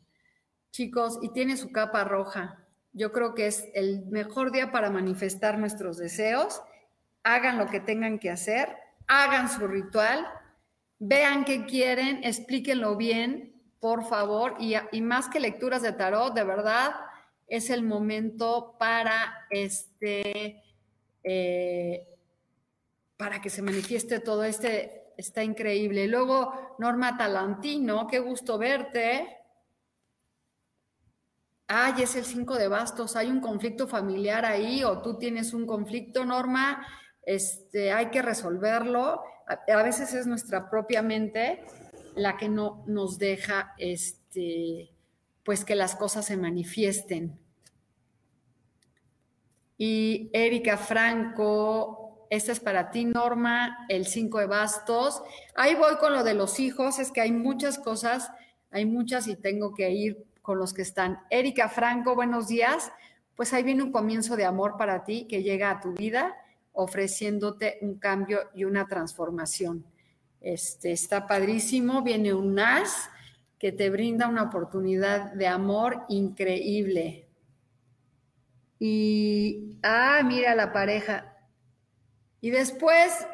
[0.72, 2.66] Chicos, y tiene su capa roja.
[2.94, 6.62] Yo creo que es el mejor día para manifestar nuestros deseos.
[7.24, 8.70] Hagan lo que tengan que hacer,
[9.08, 10.28] hagan su ritual,
[11.00, 14.56] vean qué quieren, explíquenlo bien, por favor.
[14.60, 16.96] Y, más que lecturas de tarot, de verdad,
[17.48, 20.64] es el momento para este,
[21.24, 22.08] eh,
[23.18, 26.08] para que se manifieste todo este está increíble.
[26.08, 29.38] Luego, Norma Talantino, qué gusto verte.
[31.68, 35.66] Ay, es el 5 de bastos, hay un conflicto familiar ahí o tú tienes un
[35.66, 36.86] conflicto, Norma,
[37.26, 39.22] este, hay que resolverlo.
[39.48, 41.64] A, veces es nuestra propia mente
[42.16, 44.92] la que no nos deja, este,
[45.44, 47.38] pues que las cosas se manifiesten.
[49.78, 55.22] Y Erika Franco, esta es para ti, Norma, el 5 de bastos.
[55.56, 58.32] Ahí voy con lo de los hijos, es que hay muchas cosas,
[58.72, 61.20] hay muchas y tengo que ir con los que están.
[61.30, 62.92] Erika Franco, buenos días.
[63.36, 66.36] Pues ahí viene un comienzo de amor para ti que llega a tu vida
[66.74, 69.86] ofreciéndote un cambio y una transformación.
[70.42, 73.10] Este, está padrísimo, viene un NAS
[73.58, 77.30] que te brinda una oportunidad de amor increíble.
[78.78, 81.38] Y, ah, mira la pareja.
[82.42, 83.26] Y después,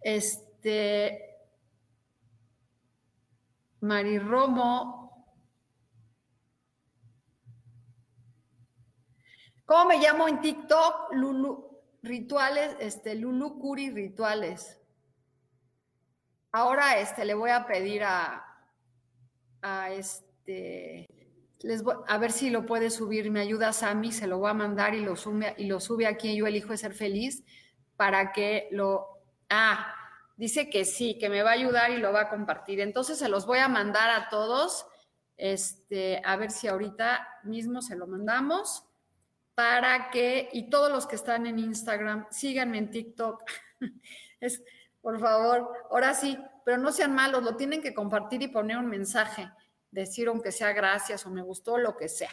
[0.00, 1.28] este,
[3.80, 5.26] Mari Romo.
[9.64, 11.12] ¿Cómo me llamo en TikTok?
[11.12, 11.67] Lulu,
[12.02, 14.78] rituales, este, Lulu Curi Rituales.
[16.52, 18.44] Ahora este, le voy a pedir a,
[19.62, 21.06] a este,
[21.60, 24.54] les voy, a ver si lo puede subir, me ayuda Sammy, se lo voy a
[24.54, 27.44] mandar y lo sube, y lo sube aquí, yo elijo ser feliz,
[27.96, 29.94] para que lo, ah,
[30.36, 32.80] dice que sí, que me va a ayudar y lo va a compartir.
[32.80, 34.86] Entonces se los voy a mandar a todos,
[35.36, 38.84] este, a ver si ahorita mismo se lo mandamos,
[39.58, 43.42] para que, y todos los que están en Instagram, síganme en TikTok.
[44.40, 44.62] es,
[45.00, 48.86] por favor, ahora sí, pero no sean malos, lo tienen que compartir y poner un
[48.86, 49.50] mensaje,
[49.90, 52.30] decir aunque sea gracias o me gustó, lo que sea.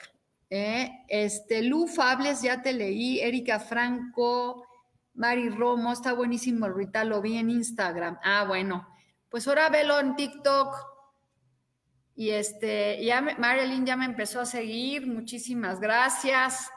[0.51, 1.03] ¿eh?
[1.07, 4.67] Este, Lu Fables, ya te leí, Erika Franco,
[5.15, 8.19] Mari Romo, está buenísimo el ritual, lo vi en Instagram.
[8.21, 8.87] Ah, bueno,
[9.29, 10.75] pues ahora velo en TikTok.
[12.13, 16.69] Y este, ya Marilyn ya me empezó a seguir, muchísimas gracias.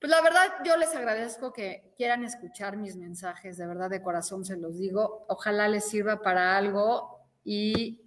[0.00, 4.44] Pues la verdad, yo les agradezco que quieran escuchar mis mensajes, de verdad, de corazón
[4.44, 5.24] se los digo.
[5.28, 7.18] Ojalá les sirva para algo.
[7.44, 8.00] Y,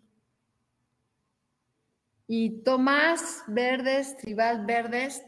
[2.28, 5.22] y Tomás Verdes, Tribal Verdes.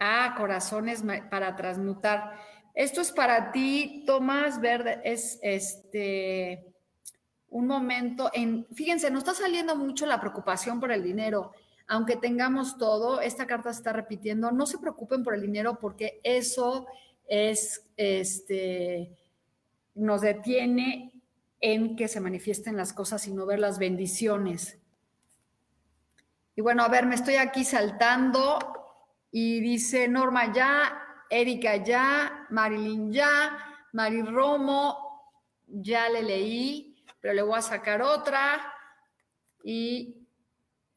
[0.00, 2.32] Ah, corazones para transmutar.
[2.74, 6.66] Esto es para ti, Tomás Verde, es este
[7.48, 11.52] un momento en, fíjense, nos está saliendo mucho la preocupación por el dinero
[11.90, 16.20] aunque tengamos todo, esta carta se está repitiendo, no se preocupen por el dinero porque
[16.22, 16.86] eso
[17.26, 19.18] es, este,
[19.96, 21.20] nos detiene
[21.60, 24.78] en que se manifiesten las cosas y no ver las bendiciones.
[26.54, 28.60] Y bueno, a ver, me estoy aquí saltando
[29.32, 30.96] y dice Norma ya,
[31.28, 33.58] Erika ya, Marilyn ya,
[33.94, 35.32] Mari Romo,
[35.66, 38.74] ya le leí, pero le voy a sacar otra.
[39.64, 40.19] Y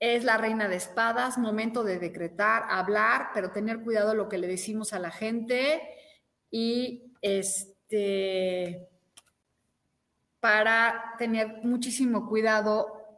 [0.06, 4.48] es la reina de espadas, momento de decretar, hablar, pero tener cuidado lo que le
[4.48, 5.82] decimos a la gente
[6.52, 8.90] y este
[10.42, 13.18] para tener muchísimo cuidado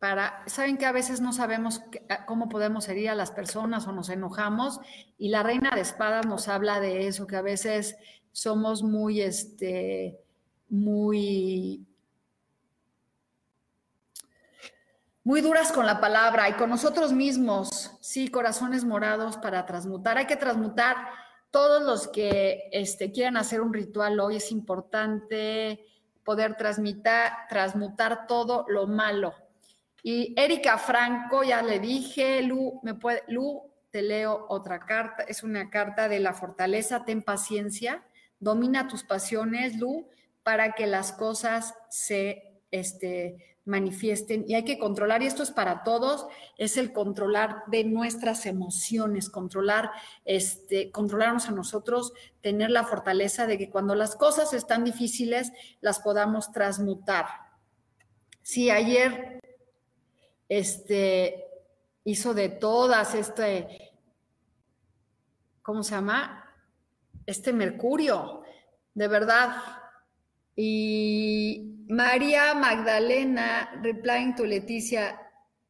[0.00, 1.80] para, saben que a veces no sabemos
[2.26, 4.80] cómo podemos herir a las personas o nos enojamos
[5.16, 7.96] y la reina de espadas nos habla de eso, que a veces
[8.32, 10.18] somos muy, este,
[10.68, 11.86] muy
[15.22, 20.16] muy duras con la palabra y con nosotros mismos, sí, corazones morados para transmutar.
[20.16, 20.96] Hay que transmutar
[21.50, 24.36] todos los que este, quieran hacer un ritual hoy.
[24.36, 25.84] Es importante
[26.24, 29.34] poder transmutar todo lo malo.
[30.02, 35.24] Y Erika Franco, ya le dije, Lu, me puede, Lu, te leo otra carta.
[35.24, 38.02] Es una carta de la fortaleza, ten paciencia,
[38.38, 40.08] domina tus pasiones, Lu,
[40.42, 45.82] para que las cosas se, este, manifiesten y hay que controlar, y esto es para
[45.82, 46.26] todos,
[46.58, 49.90] es el controlar de nuestras emociones, controlar,
[50.24, 56.00] este, controlarnos a nosotros, tener la fortaleza de que cuando las cosas están difíciles, las
[56.00, 57.26] podamos transmutar.
[58.42, 59.40] Sí, ayer
[60.48, 61.46] este,
[62.04, 63.92] hizo de todas este,
[65.62, 66.52] ¿cómo se llama?
[67.24, 68.42] Este Mercurio,
[68.94, 69.56] de verdad,
[70.56, 75.20] y María Magdalena, replying to Leticia,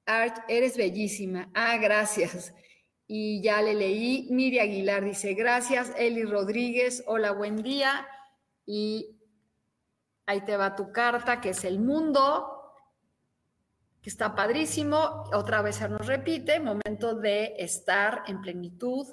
[0.04, 1.50] Art, eres bellísima.
[1.54, 2.52] Ah, gracias.
[3.06, 4.28] Y ya le leí.
[4.30, 5.94] Miri Aguilar dice, gracias.
[5.96, 8.06] Eli Rodríguez, hola, buen día.
[8.66, 9.18] Y
[10.26, 12.74] ahí te va tu carta, que es el mundo,
[14.02, 15.24] que está padrísimo.
[15.32, 19.06] Otra vez se nos repite, momento de estar en plenitud,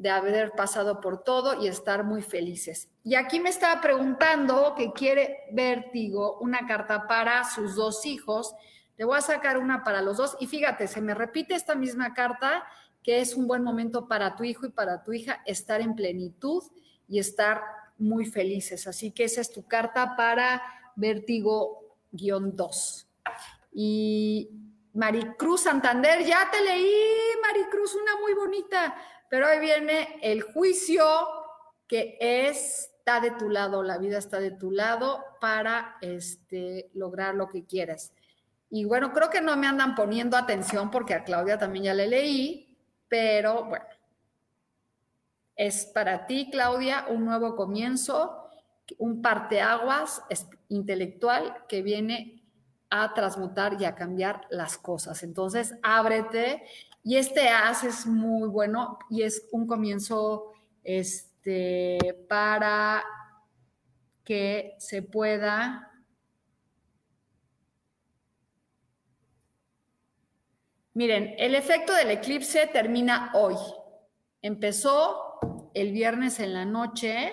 [0.00, 2.88] de haber pasado por todo y estar muy felices.
[3.04, 8.54] Y aquí me estaba preguntando que quiere Vértigo una carta para sus dos hijos.
[8.96, 12.14] Le voy a sacar una para los dos y fíjate, se me repite esta misma
[12.14, 12.64] carta
[13.02, 16.62] que es un buen momento para tu hijo y para tu hija estar en plenitud
[17.06, 17.60] y estar
[17.98, 18.86] muy felices.
[18.86, 20.62] Así que esa es tu carta para
[20.96, 23.04] Vértigo-2.
[23.74, 24.48] Y
[24.94, 26.90] Maricruz Santander, ya te leí,
[27.42, 28.96] Maricruz, una muy bonita.
[29.30, 31.04] Pero ahí viene el juicio
[31.86, 37.48] que está de tu lado, la vida está de tu lado para este, lograr lo
[37.48, 38.12] que quieras.
[38.68, 42.08] Y bueno, creo que no me andan poniendo atención porque a Claudia también ya le
[42.08, 42.76] leí,
[43.08, 43.86] pero bueno,
[45.56, 48.48] es para ti, Claudia, un nuevo comienzo,
[48.98, 50.22] un parteaguas
[50.68, 52.42] intelectual que viene
[52.90, 55.22] a transmutar y a cambiar las cosas.
[55.22, 56.64] Entonces, ábrete
[57.02, 61.98] y este as es muy bueno y es un comienzo este,
[62.28, 63.02] para
[64.24, 65.86] que se pueda
[70.92, 73.54] Miren, el efecto del eclipse termina hoy.
[74.42, 75.38] Empezó
[75.72, 77.32] el viernes en la noche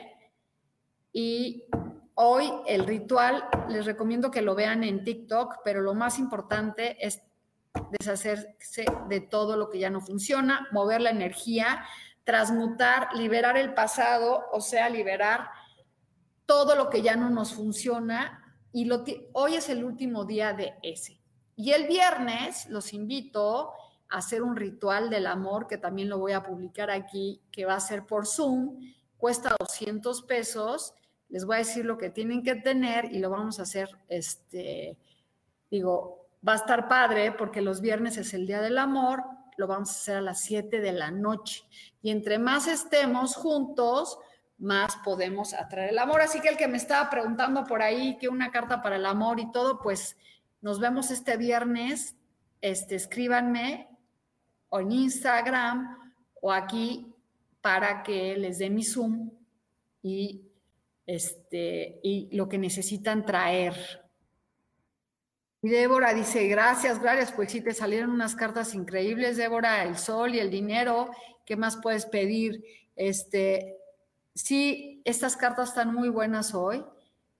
[1.11, 1.65] y
[2.13, 7.21] hoy el ritual, les recomiendo que lo vean en TikTok, pero lo más importante es
[7.91, 11.85] deshacerse de todo lo que ya no funciona, mover la energía,
[12.23, 15.49] transmutar, liberar el pasado, o sea, liberar
[16.45, 18.43] todo lo que ya no nos funciona.
[18.71, 19.03] Y lo
[19.33, 21.21] hoy es el último día de ese.
[21.55, 23.71] Y el viernes los invito
[24.09, 27.75] a hacer un ritual del amor, que también lo voy a publicar aquí, que va
[27.75, 30.93] a ser por Zoom, cuesta 200 pesos.
[31.29, 34.97] Les voy a decir lo que tienen que tener y lo vamos a hacer, este,
[35.71, 39.23] digo, va a estar padre porque los viernes es el Día del Amor,
[39.57, 41.63] lo vamos a hacer a las 7 de la noche.
[42.01, 44.19] Y entre más estemos juntos,
[44.57, 46.21] más podemos atraer el amor.
[46.21, 49.39] Así que el que me estaba preguntando por ahí que una carta para el amor
[49.39, 50.17] y todo, pues
[50.61, 52.15] nos vemos este viernes.
[52.61, 53.87] Este, escríbanme
[54.69, 56.11] o en Instagram
[56.41, 57.13] o aquí
[57.61, 59.31] para que les dé mi Zoom
[60.01, 60.41] y,
[61.05, 64.06] este, y lo que necesitan traer.
[65.67, 70.33] Y Débora dice, gracias, gracias, pues sí, te salieron unas cartas increíbles, Débora, el sol
[70.33, 71.11] y el dinero,
[71.45, 72.63] ¿qué más puedes pedir?
[72.95, 73.75] Este,
[74.33, 76.85] sí, estas cartas están muy buenas hoy.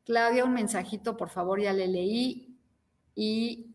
[0.04, 2.60] Claudia, un mensajito, por favor, ya le leí
[3.16, 3.74] y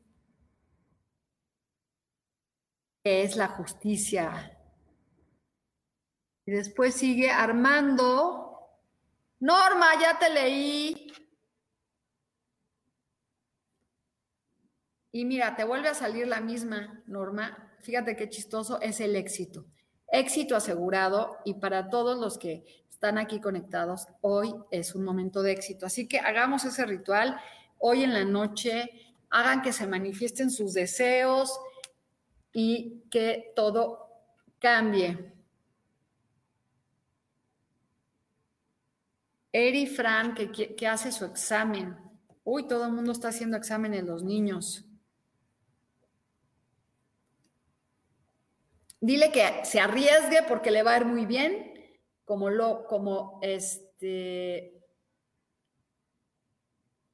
[3.05, 4.55] es la justicia.
[6.45, 8.69] Y después sigue Armando.
[9.41, 11.11] Norma, ya te leí.
[15.13, 17.71] Y mira, te vuelve a salir la misma, Norma.
[17.81, 19.67] Fíjate qué chistoso es el éxito.
[20.09, 25.53] Éxito asegurado y para todos los que están aquí conectados, hoy es un momento de
[25.53, 25.87] éxito.
[25.87, 27.39] Así que hagamos ese ritual
[27.79, 28.91] hoy en la noche
[29.33, 31.59] hagan que se manifiesten sus deseos
[32.53, 34.09] y que todo
[34.59, 35.33] cambie.
[39.51, 41.97] Eri Fran, que, hace su examen.
[42.45, 44.87] Uy, todo el mundo está haciendo exámenes, los niños.
[49.03, 51.73] Dile que se arriesgue porque le va a ir muy bien,
[52.25, 54.81] como lo, como este,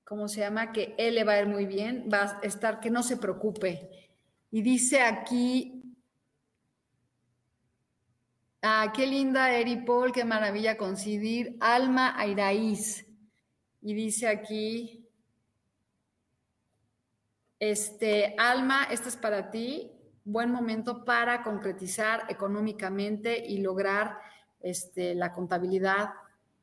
[0.05, 0.71] ¿cómo se llama?
[0.71, 4.11] Que él le va a ir muy bien, va a estar, que no se preocupe.
[4.51, 5.83] Y dice aquí,
[8.61, 13.07] ah, qué linda Eri Paul, qué maravilla coincidir, Alma Airaíz.
[13.81, 15.09] Y dice aquí,
[17.59, 19.98] este, Alma, este es para ti,
[20.33, 24.19] buen momento para concretizar económicamente y lograr
[24.61, 26.11] este, la contabilidad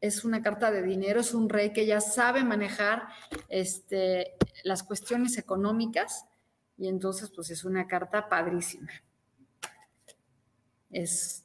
[0.02, 3.08] es una carta de dinero, es un rey que ya sabe manejar
[3.50, 6.26] este, las cuestiones económicas
[6.78, 8.92] y entonces pues es una carta padrísima.
[10.92, 11.44] Es,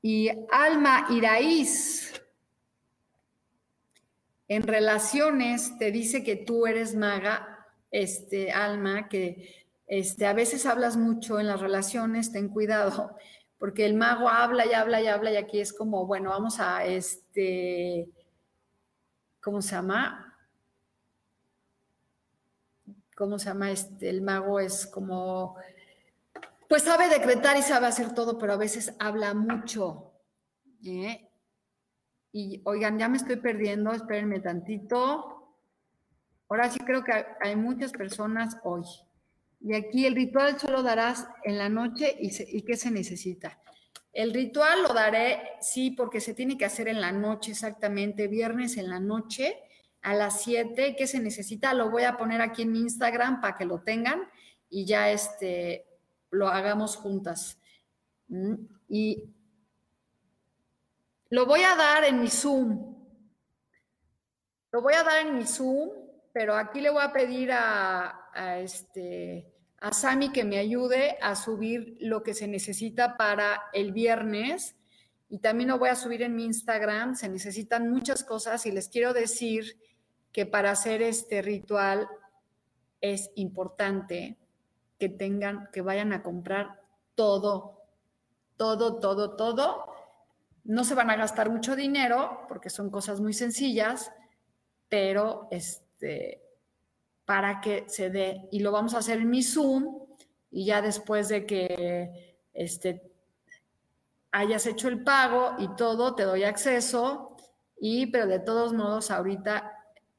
[0.00, 2.12] y Alma Iraíz,
[4.48, 10.96] en relaciones te dice que tú eres maga, este, Alma, que este, a veces hablas
[10.96, 13.16] mucho en las relaciones, ten cuidado
[13.58, 16.84] porque el mago habla y habla y habla y aquí es como, bueno, vamos a
[16.84, 18.08] este,
[19.40, 20.36] ¿cómo se llama?
[23.16, 23.70] ¿Cómo se llama?
[23.70, 25.56] Este, el mago es como,
[26.68, 30.12] pues sabe decretar y sabe hacer todo, pero a veces habla mucho.
[30.84, 31.30] ¿eh?
[32.32, 35.54] Y oigan, ya me estoy perdiendo, espérenme tantito.
[36.48, 38.84] Ahora sí creo que hay muchas personas hoy.
[39.66, 43.60] Y aquí el ritual solo darás en la noche y, qué se necesita.
[44.12, 48.76] El ritual lo daré, sí, porque se tiene que hacer en la noche exactamente, viernes
[48.76, 49.58] en la noche
[50.02, 50.94] a las 7.
[50.94, 51.74] ¿Qué se necesita?
[51.74, 54.22] Lo voy a poner aquí en mi Instagram para que lo tengan
[54.70, 55.84] y ya este,
[56.30, 57.58] lo hagamos juntas.
[58.28, 58.54] Mm,
[58.88, 59.34] y
[61.30, 62.94] lo voy a dar en mi Zoom.
[64.70, 65.90] Lo voy a dar en mi Zoom,
[66.32, 71.36] pero aquí le voy a pedir a, a este a Sami que me ayude a
[71.36, 74.74] subir lo que se necesita para el viernes
[75.28, 77.14] y también lo voy a subir en mi Instagram.
[77.14, 79.78] Se necesitan muchas cosas y les quiero decir
[80.32, 82.08] que para hacer este ritual
[83.00, 84.38] es importante
[84.98, 86.80] que tengan, que vayan a comprar
[87.14, 87.82] todo,
[88.56, 89.84] todo, todo, todo.
[90.64, 94.12] No se van a gastar mucho dinero porque son cosas muy sencillas,
[94.88, 96.45] pero este,
[97.26, 99.98] para que se dé, y lo vamos a hacer en mi Zoom,
[100.50, 103.02] y ya después de que este,
[104.30, 107.36] hayas hecho el pago y todo, te doy acceso,
[107.78, 109.72] y pero de todos modos ahorita,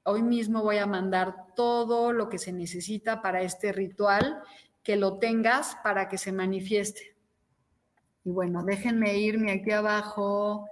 [0.03, 4.41] hoy mismo voy a mandar todo lo que se necesita para este ritual,
[4.83, 7.15] que lo tengas para que se manifieste.
[8.23, 10.65] Y bueno, déjenme irme aquí abajo.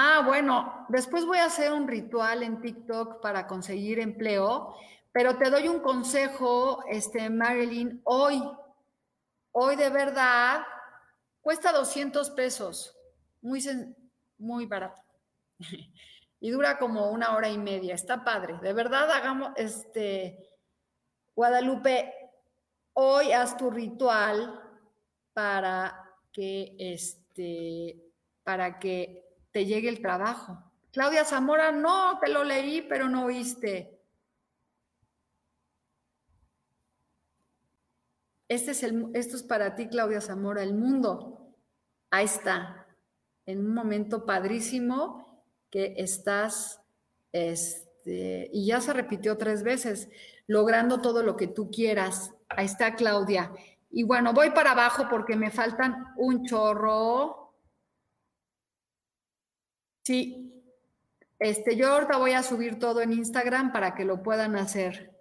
[0.00, 4.76] Ah, bueno, después voy a hacer un ritual en TikTok para conseguir empleo,
[5.10, 8.40] pero te doy un consejo, este, Marilyn, hoy,
[9.50, 10.60] hoy de verdad,
[11.40, 12.96] cuesta 200 pesos,
[13.42, 13.60] muy,
[14.38, 15.02] muy barato.
[16.40, 18.56] y dura como una hora y media, está padre.
[18.62, 20.48] De verdad, hagamos, este,
[21.34, 22.14] Guadalupe,
[22.92, 24.62] hoy haz tu ritual
[25.32, 28.00] para que, este,
[28.44, 29.27] para que
[29.58, 30.56] te llegue el trabajo.
[30.92, 34.00] Claudia Zamora, no, te lo leí, pero no oíste.
[38.46, 41.56] Este es el, esto es para ti, Claudia Zamora, el mundo.
[42.08, 42.86] Ahí está,
[43.46, 46.80] en un momento padrísimo que estás,
[47.32, 50.08] este, y ya se repitió tres veces,
[50.46, 52.32] logrando todo lo que tú quieras.
[52.48, 53.50] Ahí está, Claudia.
[53.90, 57.47] Y bueno, voy para abajo porque me faltan un chorro.
[60.08, 60.64] Sí,
[61.38, 65.14] este, yo ahorita voy a subir todo en Instagram para que lo puedan hacer.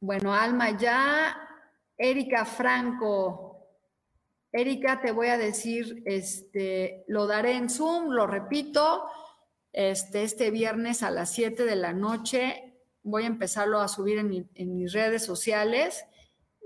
[0.00, 1.36] Bueno, Alma ya.
[1.98, 3.66] Erika Franco.
[4.50, 9.04] Erika, te voy a decir, este, lo daré en Zoom, lo repito,
[9.70, 12.78] este, este viernes a las 7 de la noche.
[13.02, 16.06] Voy a empezarlo a subir en, en mis redes sociales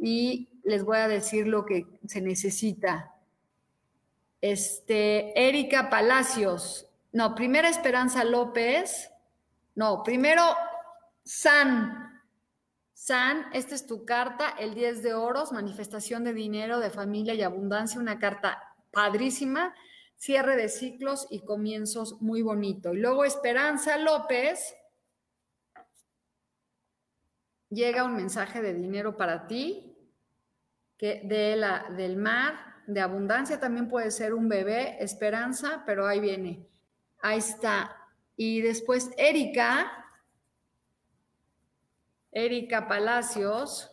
[0.01, 3.14] y les voy a decir lo que se necesita.
[4.45, 6.87] Este, Erika Palacios.
[7.13, 9.11] No, primero Esperanza López.
[9.75, 10.43] No, primero
[11.25, 12.23] San.
[12.93, 17.41] San, esta es tu carta, el 10 de oros, manifestación de dinero, de familia y
[17.41, 19.75] abundancia, una carta padrísima,
[20.19, 22.93] cierre de ciclos y comienzos muy bonito.
[22.93, 24.77] Y luego Esperanza López,
[27.71, 29.97] llega un mensaje de dinero para ti,
[30.99, 36.21] que de la, del mar, de abundancia también puede ser un bebé, esperanza, pero ahí
[36.21, 36.67] viene.
[37.21, 37.97] Ahí está.
[38.37, 39.91] Y después Erika,
[42.33, 43.91] Erika Palacios.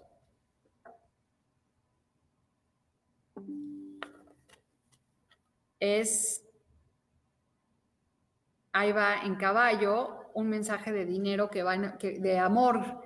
[5.79, 6.43] Es,
[8.71, 13.01] ahí va en caballo, un mensaje de dinero que va, de amor,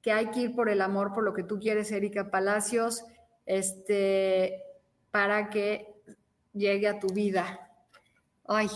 [0.00, 3.04] que hay que ir por el amor, por lo que tú quieres, Erika Palacios.
[3.46, 4.62] Este,
[5.14, 5.94] para que
[6.52, 7.70] llegue a tu vida.
[8.48, 8.68] Ay.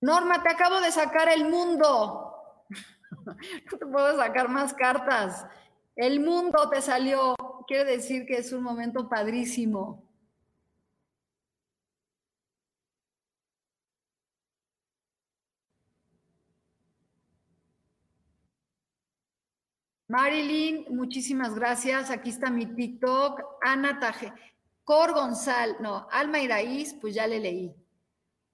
[0.00, 2.24] Norma, te acabo de sacar el mundo.
[3.70, 5.46] No te puedo sacar más cartas.
[5.94, 7.36] El mundo te salió.
[7.68, 10.07] Quiere decir que es un momento padrísimo.
[20.08, 22.10] Marilyn, muchísimas gracias.
[22.10, 23.42] Aquí está mi TikTok.
[23.62, 24.32] Ana Taje.
[24.82, 27.74] Cor González, no, Alma Iraíz, pues ya le leí.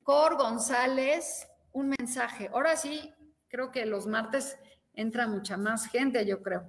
[0.02, 2.50] Cor González, un mensaje.
[2.52, 3.14] Ahora sí,
[3.46, 4.58] creo que los martes
[4.94, 6.68] entra mucha más gente, yo creo.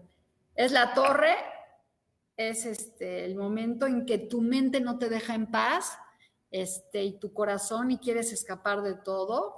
[0.54, 1.36] Es la torre,
[2.38, 5.98] es este el momento en que tu mente no te deja en paz,
[6.52, 9.56] este, y tu corazón y quieres escapar de todo.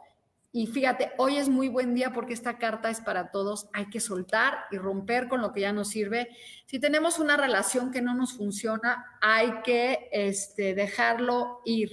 [0.51, 3.69] Y fíjate, hoy es muy buen día porque esta carta es para todos.
[3.73, 6.29] Hay que soltar y romper con lo que ya nos sirve.
[6.65, 11.91] Si tenemos una relación que no nos funciona, hay que este, dejarlo ir.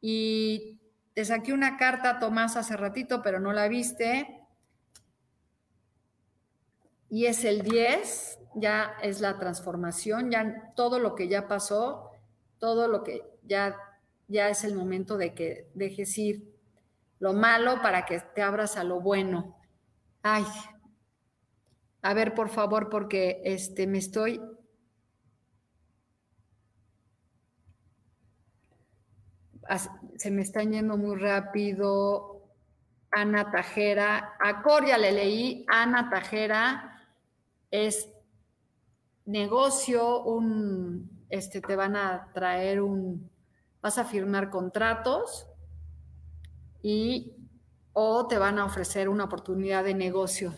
[0.00, 0.80] Y
[1.12, 4.40] te saqué una carta, Tomás, hace ratito, pero no la viste.
[7.10, 12.10] Y es el 10, ya es la transformación, ya todo lo que ya pasó,
[12.58, 13.76] todo lo que ya,
[14.28, 16.53] ya es el momento de que dejes ir
[17.18, 19.56] lo malo para que te abras a lo bueno.
[20.22, 20.44] Ay,
[22.02, 24.40] a ver, por favor, porque este me estoy
[30.16, 32.42] se me están yendo muy rápido.
[33.10, 34.36] Ana Tajera.
[34.40, 37.00] A Coria le leí, Ana Tajera
[37.70, 38.10] es
[39.24, 43.30] negocio, un, este, te van a traer un,
[43.80, 45.48] vas a firmar contratos
[46.84, 47.32] y
[47.94, 50.52] o te van a ofrecer una oportunidad de negocio.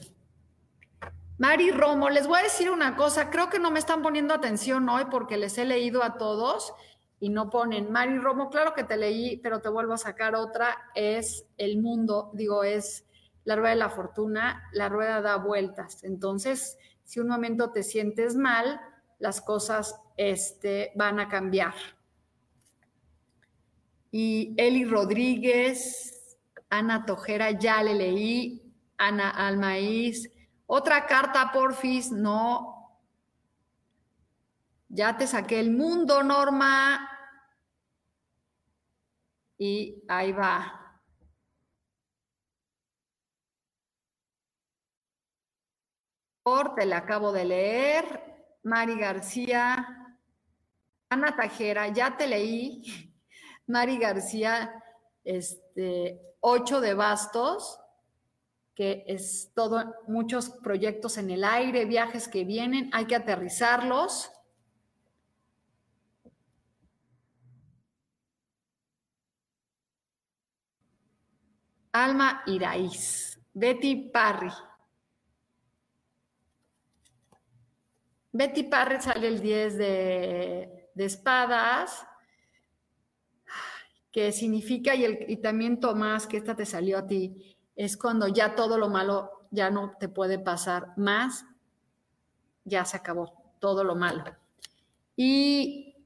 [1.39, 4.89] Mari Romo, les voy a decir una cosa, creo que no me están poniendo atención
[4.89, 6.75] hoy porque les he leído a todos
[7.21, 7.93] y no ponen.
[7.93, 12.33] Mari Romo, claro que te leí, pero te vuelvo a sacar otra, es el mundo,
[12.35, 13.05] digo, es
[13.45, 16.03] la rueda de la fortuna, la rueda da vueltas.
[16.03, 18.81] Entonces, si un momento te sientes mal,
[19.21, 21.75] las cosas este, van a cambiar.
[24.11, 26.16] Y Eli Rodríguez,
[26.71, 30.31] Ana Tojera, ya le leí, Ana Almaíz,
[30.67, 33.01] otra carta, porfis, no.
[34.89, 37.09] Ya te saqué el mundo, Norma.
[39.59, 40.87] Y ahí va.
[46.77, 48.23] Te la acabo de leer.
[48.63, 50.17] Mari García.
[51.09, 52.83] Ana Tajera, ya te leí.
[53.67, 54.83] Mari García,
[55.25, 57.81] este, ocho de bastos
[58.77, 64.31] que es todo, muchos proyectos en el aire, viajes que vienen, hay que aterrizarlos.
[71.91, 74.53] Alma Iraíz, Betty Parry.
[78.31, 82.07] Betty Parry sale el 10 de, de espadas,
[84.17, 88.27] que significa, y, el, y también Tomás, que esta te salió a ti, es cuando
[88.29, 91.45] ya todo lo malo ya no te puede pasar más,
[92.65, 94.25] ya se acabó todo lo malo.
[95.17, 95.97] Y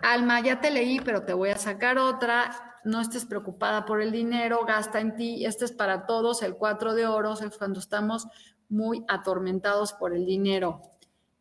[0.00, 2.80] Alma, ya te leí, pero te voy a sacar otra.
[2.82, 5.46] No estés preocupada por el dinero, gasta en ti.
[5.46, 8.26] Este es para todos, el cuatro de oros, es cuando estamos
[8.68, 10.82] muy atormentados por el dinero.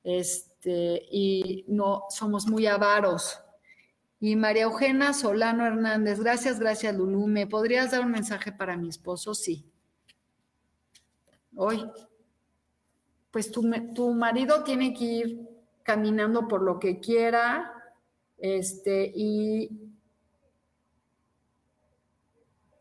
[0.03, 3.41] Este, y no somos muy avaros.
[4.23, 7.25] Y María Eugenia Solano Hernández, gracias, gracias Lulú.
[7.25, 9.33] ¿Me podrías dar un mensaje para mi esposo?
[9.33, 9.65] Sí.
[11.55, 11.83] Hoy,
[13.31, 15.49] pues tu, tu marido tiene que ir
[15.81, 17.73] caminando por lo que quiera,
[18.37, 19.89] este, y...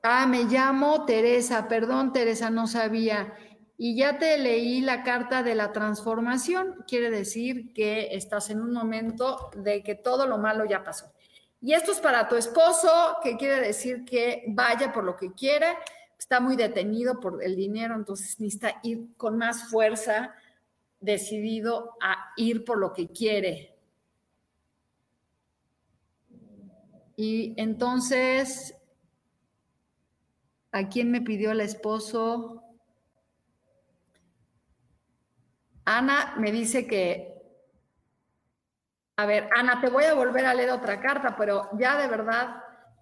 [0.02, 3.34] Ah, me llamo Teresa, perdón Teresa, no sabía.
[3.78, 8.72] Y ya te leí la carta de la transformación, quiere decir que estás en un
[8.72, 11.14] momento de que todo lo malo ya pasó.
[11.62, 15.76] Y esto es para tu esposo, que quiere decir que vaya por lo que quiere,
[16.18, 20.34] está muy detenido por el dinero, entonces necesita ir con más fuerza,
[21.00, 23.74] decidido a ir por lo que quiere.
[27.16, 28.74] Y entonces,
[30.72, 32.64] ¿a quién me pidió el esposo?
[35.84, 37.39] Ana me dice que
[39.20, 42.56] a ver, Ana, te voy a volver a leer otra carta, pero ya de verdad,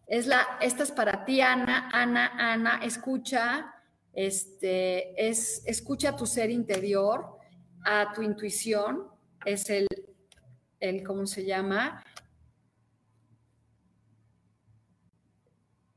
[0.08, 3.72] es la, esta es para ti, Ana, Ana, Ana, escucha,
[4.12, 7.38] este, es, escucha tu ser interior,
[7.84, 9.06] a tu intuición,
[9.44, 9.86] es el,
[10.80, 12.02] el ¿cómo se llama?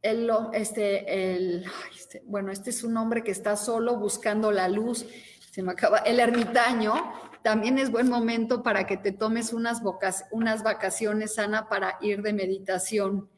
[0.03, 1.65] El, este, el,
[1.97, 5.03] este, bueno, este es un hombre que está solo buscando la luz,
[5.49, 11.39] se me acaba, el ermitaño, también es buen momento para que te tomes unas, vacaciones,
[11.39, 13.29] Ana, para ir de meditación.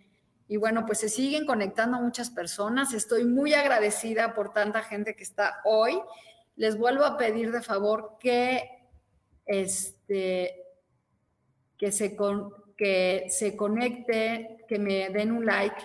[0.47, 2.93] Y bueno, pues se siguen conectando muchas personas.
[2.93, 6.01] Estoy muy agradecida por tanta gente que está hoy.
[6.57, 8.69] Les vuelvo a pedir de favor que,
[9.45, 10.53] este,
[11.77, 12.17] que, se,
[12.77, 15.81] que se conecte, que me den un like.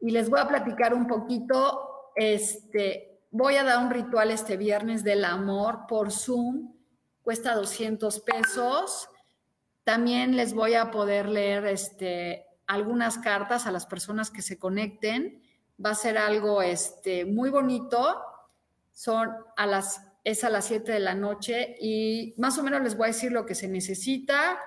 [0.00, 2.10] Y les voy a platicar un poquito.
[2.16, 6.81] Este, voy a dar un ritual este viernes del amor por Zoom
[7.22, 9.08] cuesta 200 pesos.
[9.84, 15.42] También les voy a poder leer este, algunas cartas a las personas que se conecten.
[15.84, 18.20] Va a ser algo este, muy bonito.
[18.92, 22.96] Son a las, es a las 7 de la noche y más o menos les
[22.96, 24.58] voy a decir lo que se necesita.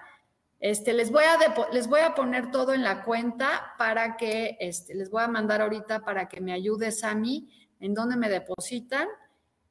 [0.60, 1.38] Este, les, voy a
[1.72, 5.62] les voy a poner todo en la cuenta para que, este, les voy a mandar
[5.62, 7.50] ahorita para que me ayude Sami
[7.80, 9.08] en dónde me depositan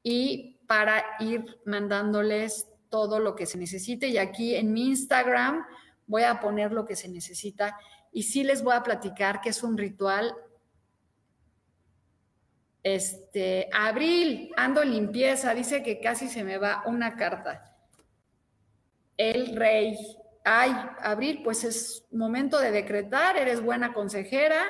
[0.03, 5.65] y para ir mandándoles todo lo que se necesite y aquí en mi Instagram
[6.07, 7.77] voy a poner lo que se necesita
[8.13, 10.33] y sí les voy a platicar que es un ritual.
[12.81, 17.75] Este, abril, ando en limpieza, dice que casi se me va una carta.
[19.17, 19.97] El rey.
[20.45, 20.71] Ay,
[21.01, 24.61] abril, pues es momento de decretar, eres buena consejera,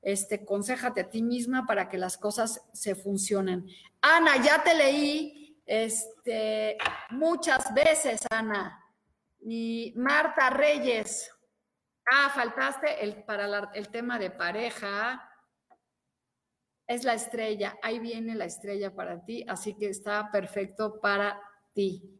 [0.00, 3.66] este, concéjate a ti misma para que las cosas se funcionen.
[4.00, 6.78] Ana, ya te leí este,
[7.10, 8.82] muchas veces, Ana.
[9.40, 11.30] Y Marta Reyes.
[12.10, 15.28] Ah, faltaste el, para el tema de pareja.
[16.86, 17.76] Es la estrella.
[17.82, 21.40] Ahí viene la estrella para ti, así que está perfecto para
[21.74, 22.16] ti.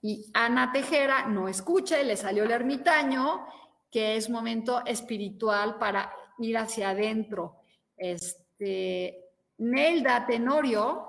[0.00, 3.46] Y Ana Tejera no escucha y le salió el ermitaño,
[3.90, 7.60] que es momento espiritual para ir hacia adentro.
[7.96, 9.26] Este,
[9.58, 11.07] Nelda Tenorio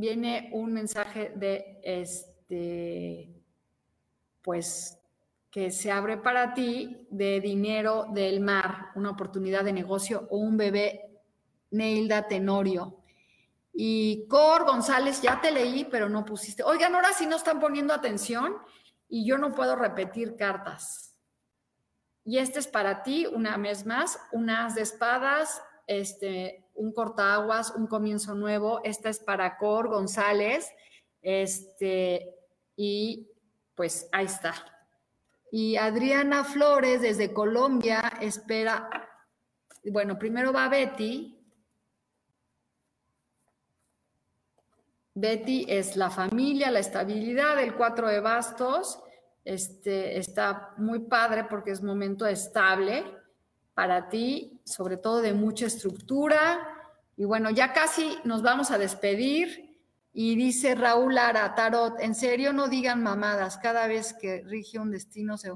[0.00, 3.30] viene un mensaje de este,
[4.42, 4.98] pues
[5.50, 10.56] que se abre para ti de dinero del mar, una oportunidad de negocio o un
[10.56, 11.10] bebé
[11.70, 12.96] Neilda Tenorio.
[13.72, 16.62] Y Cor González, ya te leí, pero no pusiste.
[16.62, 18.56] Oigan, ahora sí no están poniendo atención
[19.08, 21.16] y yo no puedo repetir cartas.
[22.24, 27.86] Y este es para ti, una vez más, unas de espadas, este, un cortaguas, un
[27.86, 28.80] comienzo nuevo.
[28.84, 30.72] Esta es para Cor González.
[31.22, 32.34] Este,
[32.74, 33.28] y
[33.74, 34.54] pues ahí está.
[35.52, 38.88] Y Adriana Flores desde Colombia espera,
[39.84, 41.36] bueno, primero va Betty.
[45.14, 49.02] Betty es la familia, la estabilidad, el cuatro de bastos.
[49.44, 53.04] Este, está muy padre porque es momento estable
[53.74, 56.69] para ti, sobre todo de mucha estructura.
[57.20, 59.76] Y bueno, ya casi nos vamos a despedir.
[60.10, 64.90] Y dice Raúl Lara, Tarot, en serio no digan mamadas, cada vez que rige un
[64.90, 65.52] destino se...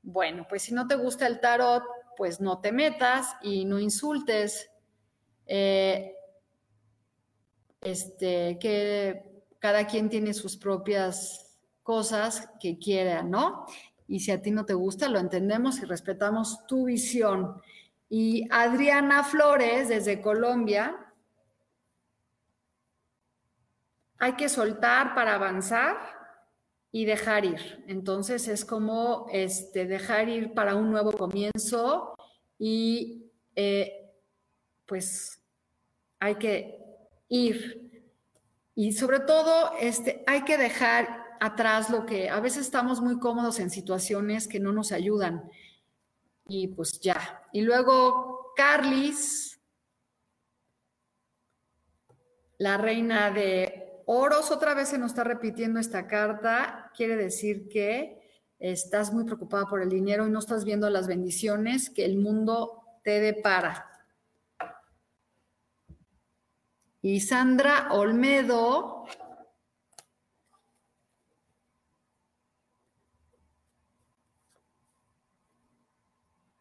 [0.00, 1.84] Bueno, pues si no te gusta el tarot,
[2.16, 4.70] pues no te metas y no insultes.
[5.44, 6.14] Eh,
[7.82, 13.66] este, que cada quien tiene sus propias cosas que quiera, ¿no?
[14.06, 17.60] Y si a ti no te gusta, lo entendemos y respetamos tu visión.
[18.08, 21.08] Y Adriana Flores, desde Colombia,
[24.18, 25.96] hay que soltar para avanzar
[26.90, 27.84] y dejar ir.
[27.86, 32.14] Entonces es como este, dejar ir para un nuevo comienzo
[32.58, 34.10] y eh,
[34.86, 35.42] pues
[36.18, 36.78] hay que
[37.28, 38.02] ir.
[38.74, 43.60] Y sobre todo este, hay que dejar atrás lo que a veces estamos muy cómodos
[43.60, 45.48] en situaciones que no nos ayudan.
[46.48, 47.42] Y pues ya.
[47.52, 49.60] Y luego Carlis,
[52.56, 56.90] la reina de oros, otra vez se nos está repitiendo esta carta.
[56.96, 58.18] Quiere decir que
[58.58, 62.82] estás muy preocupada por el dinero y no estás viendo las bendiciones que el mundo
[63.04, 63.86] te depara.
[67.02, 69.04] Y Sandra Olmedo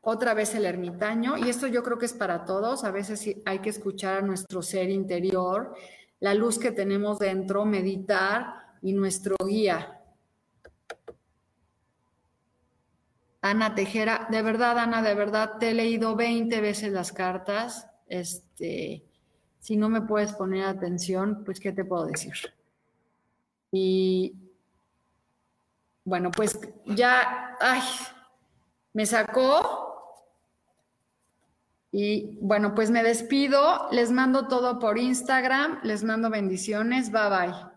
[0.09, 3.59] otra vez el ermitaño, y esto yo creo que es para todos, a veces hay
[3.59, 5.75] que escuchar a nuestro ser interior,
[6.21, 10.01] la luz que tenemos dentro, meditar y nuestro guía.
[13.41, 17.89] Ana Tejera, de verdad, Ana, de verdad, te he leído 20 veces las cartas.
[18.07, 19.03] Este,
[19.59, 22.33] si no me puedes poner atención, pues, ¿qué te puedo decir?
[23.73, 24.33] Y
[26.05, 27.81] bueno, pues ya, ay,
[28.93, 29.86] me sacó
[31.91, 37.76] y bueno, pues me despido, les mando todo por Instagram, les mando bendiciones, bye bye.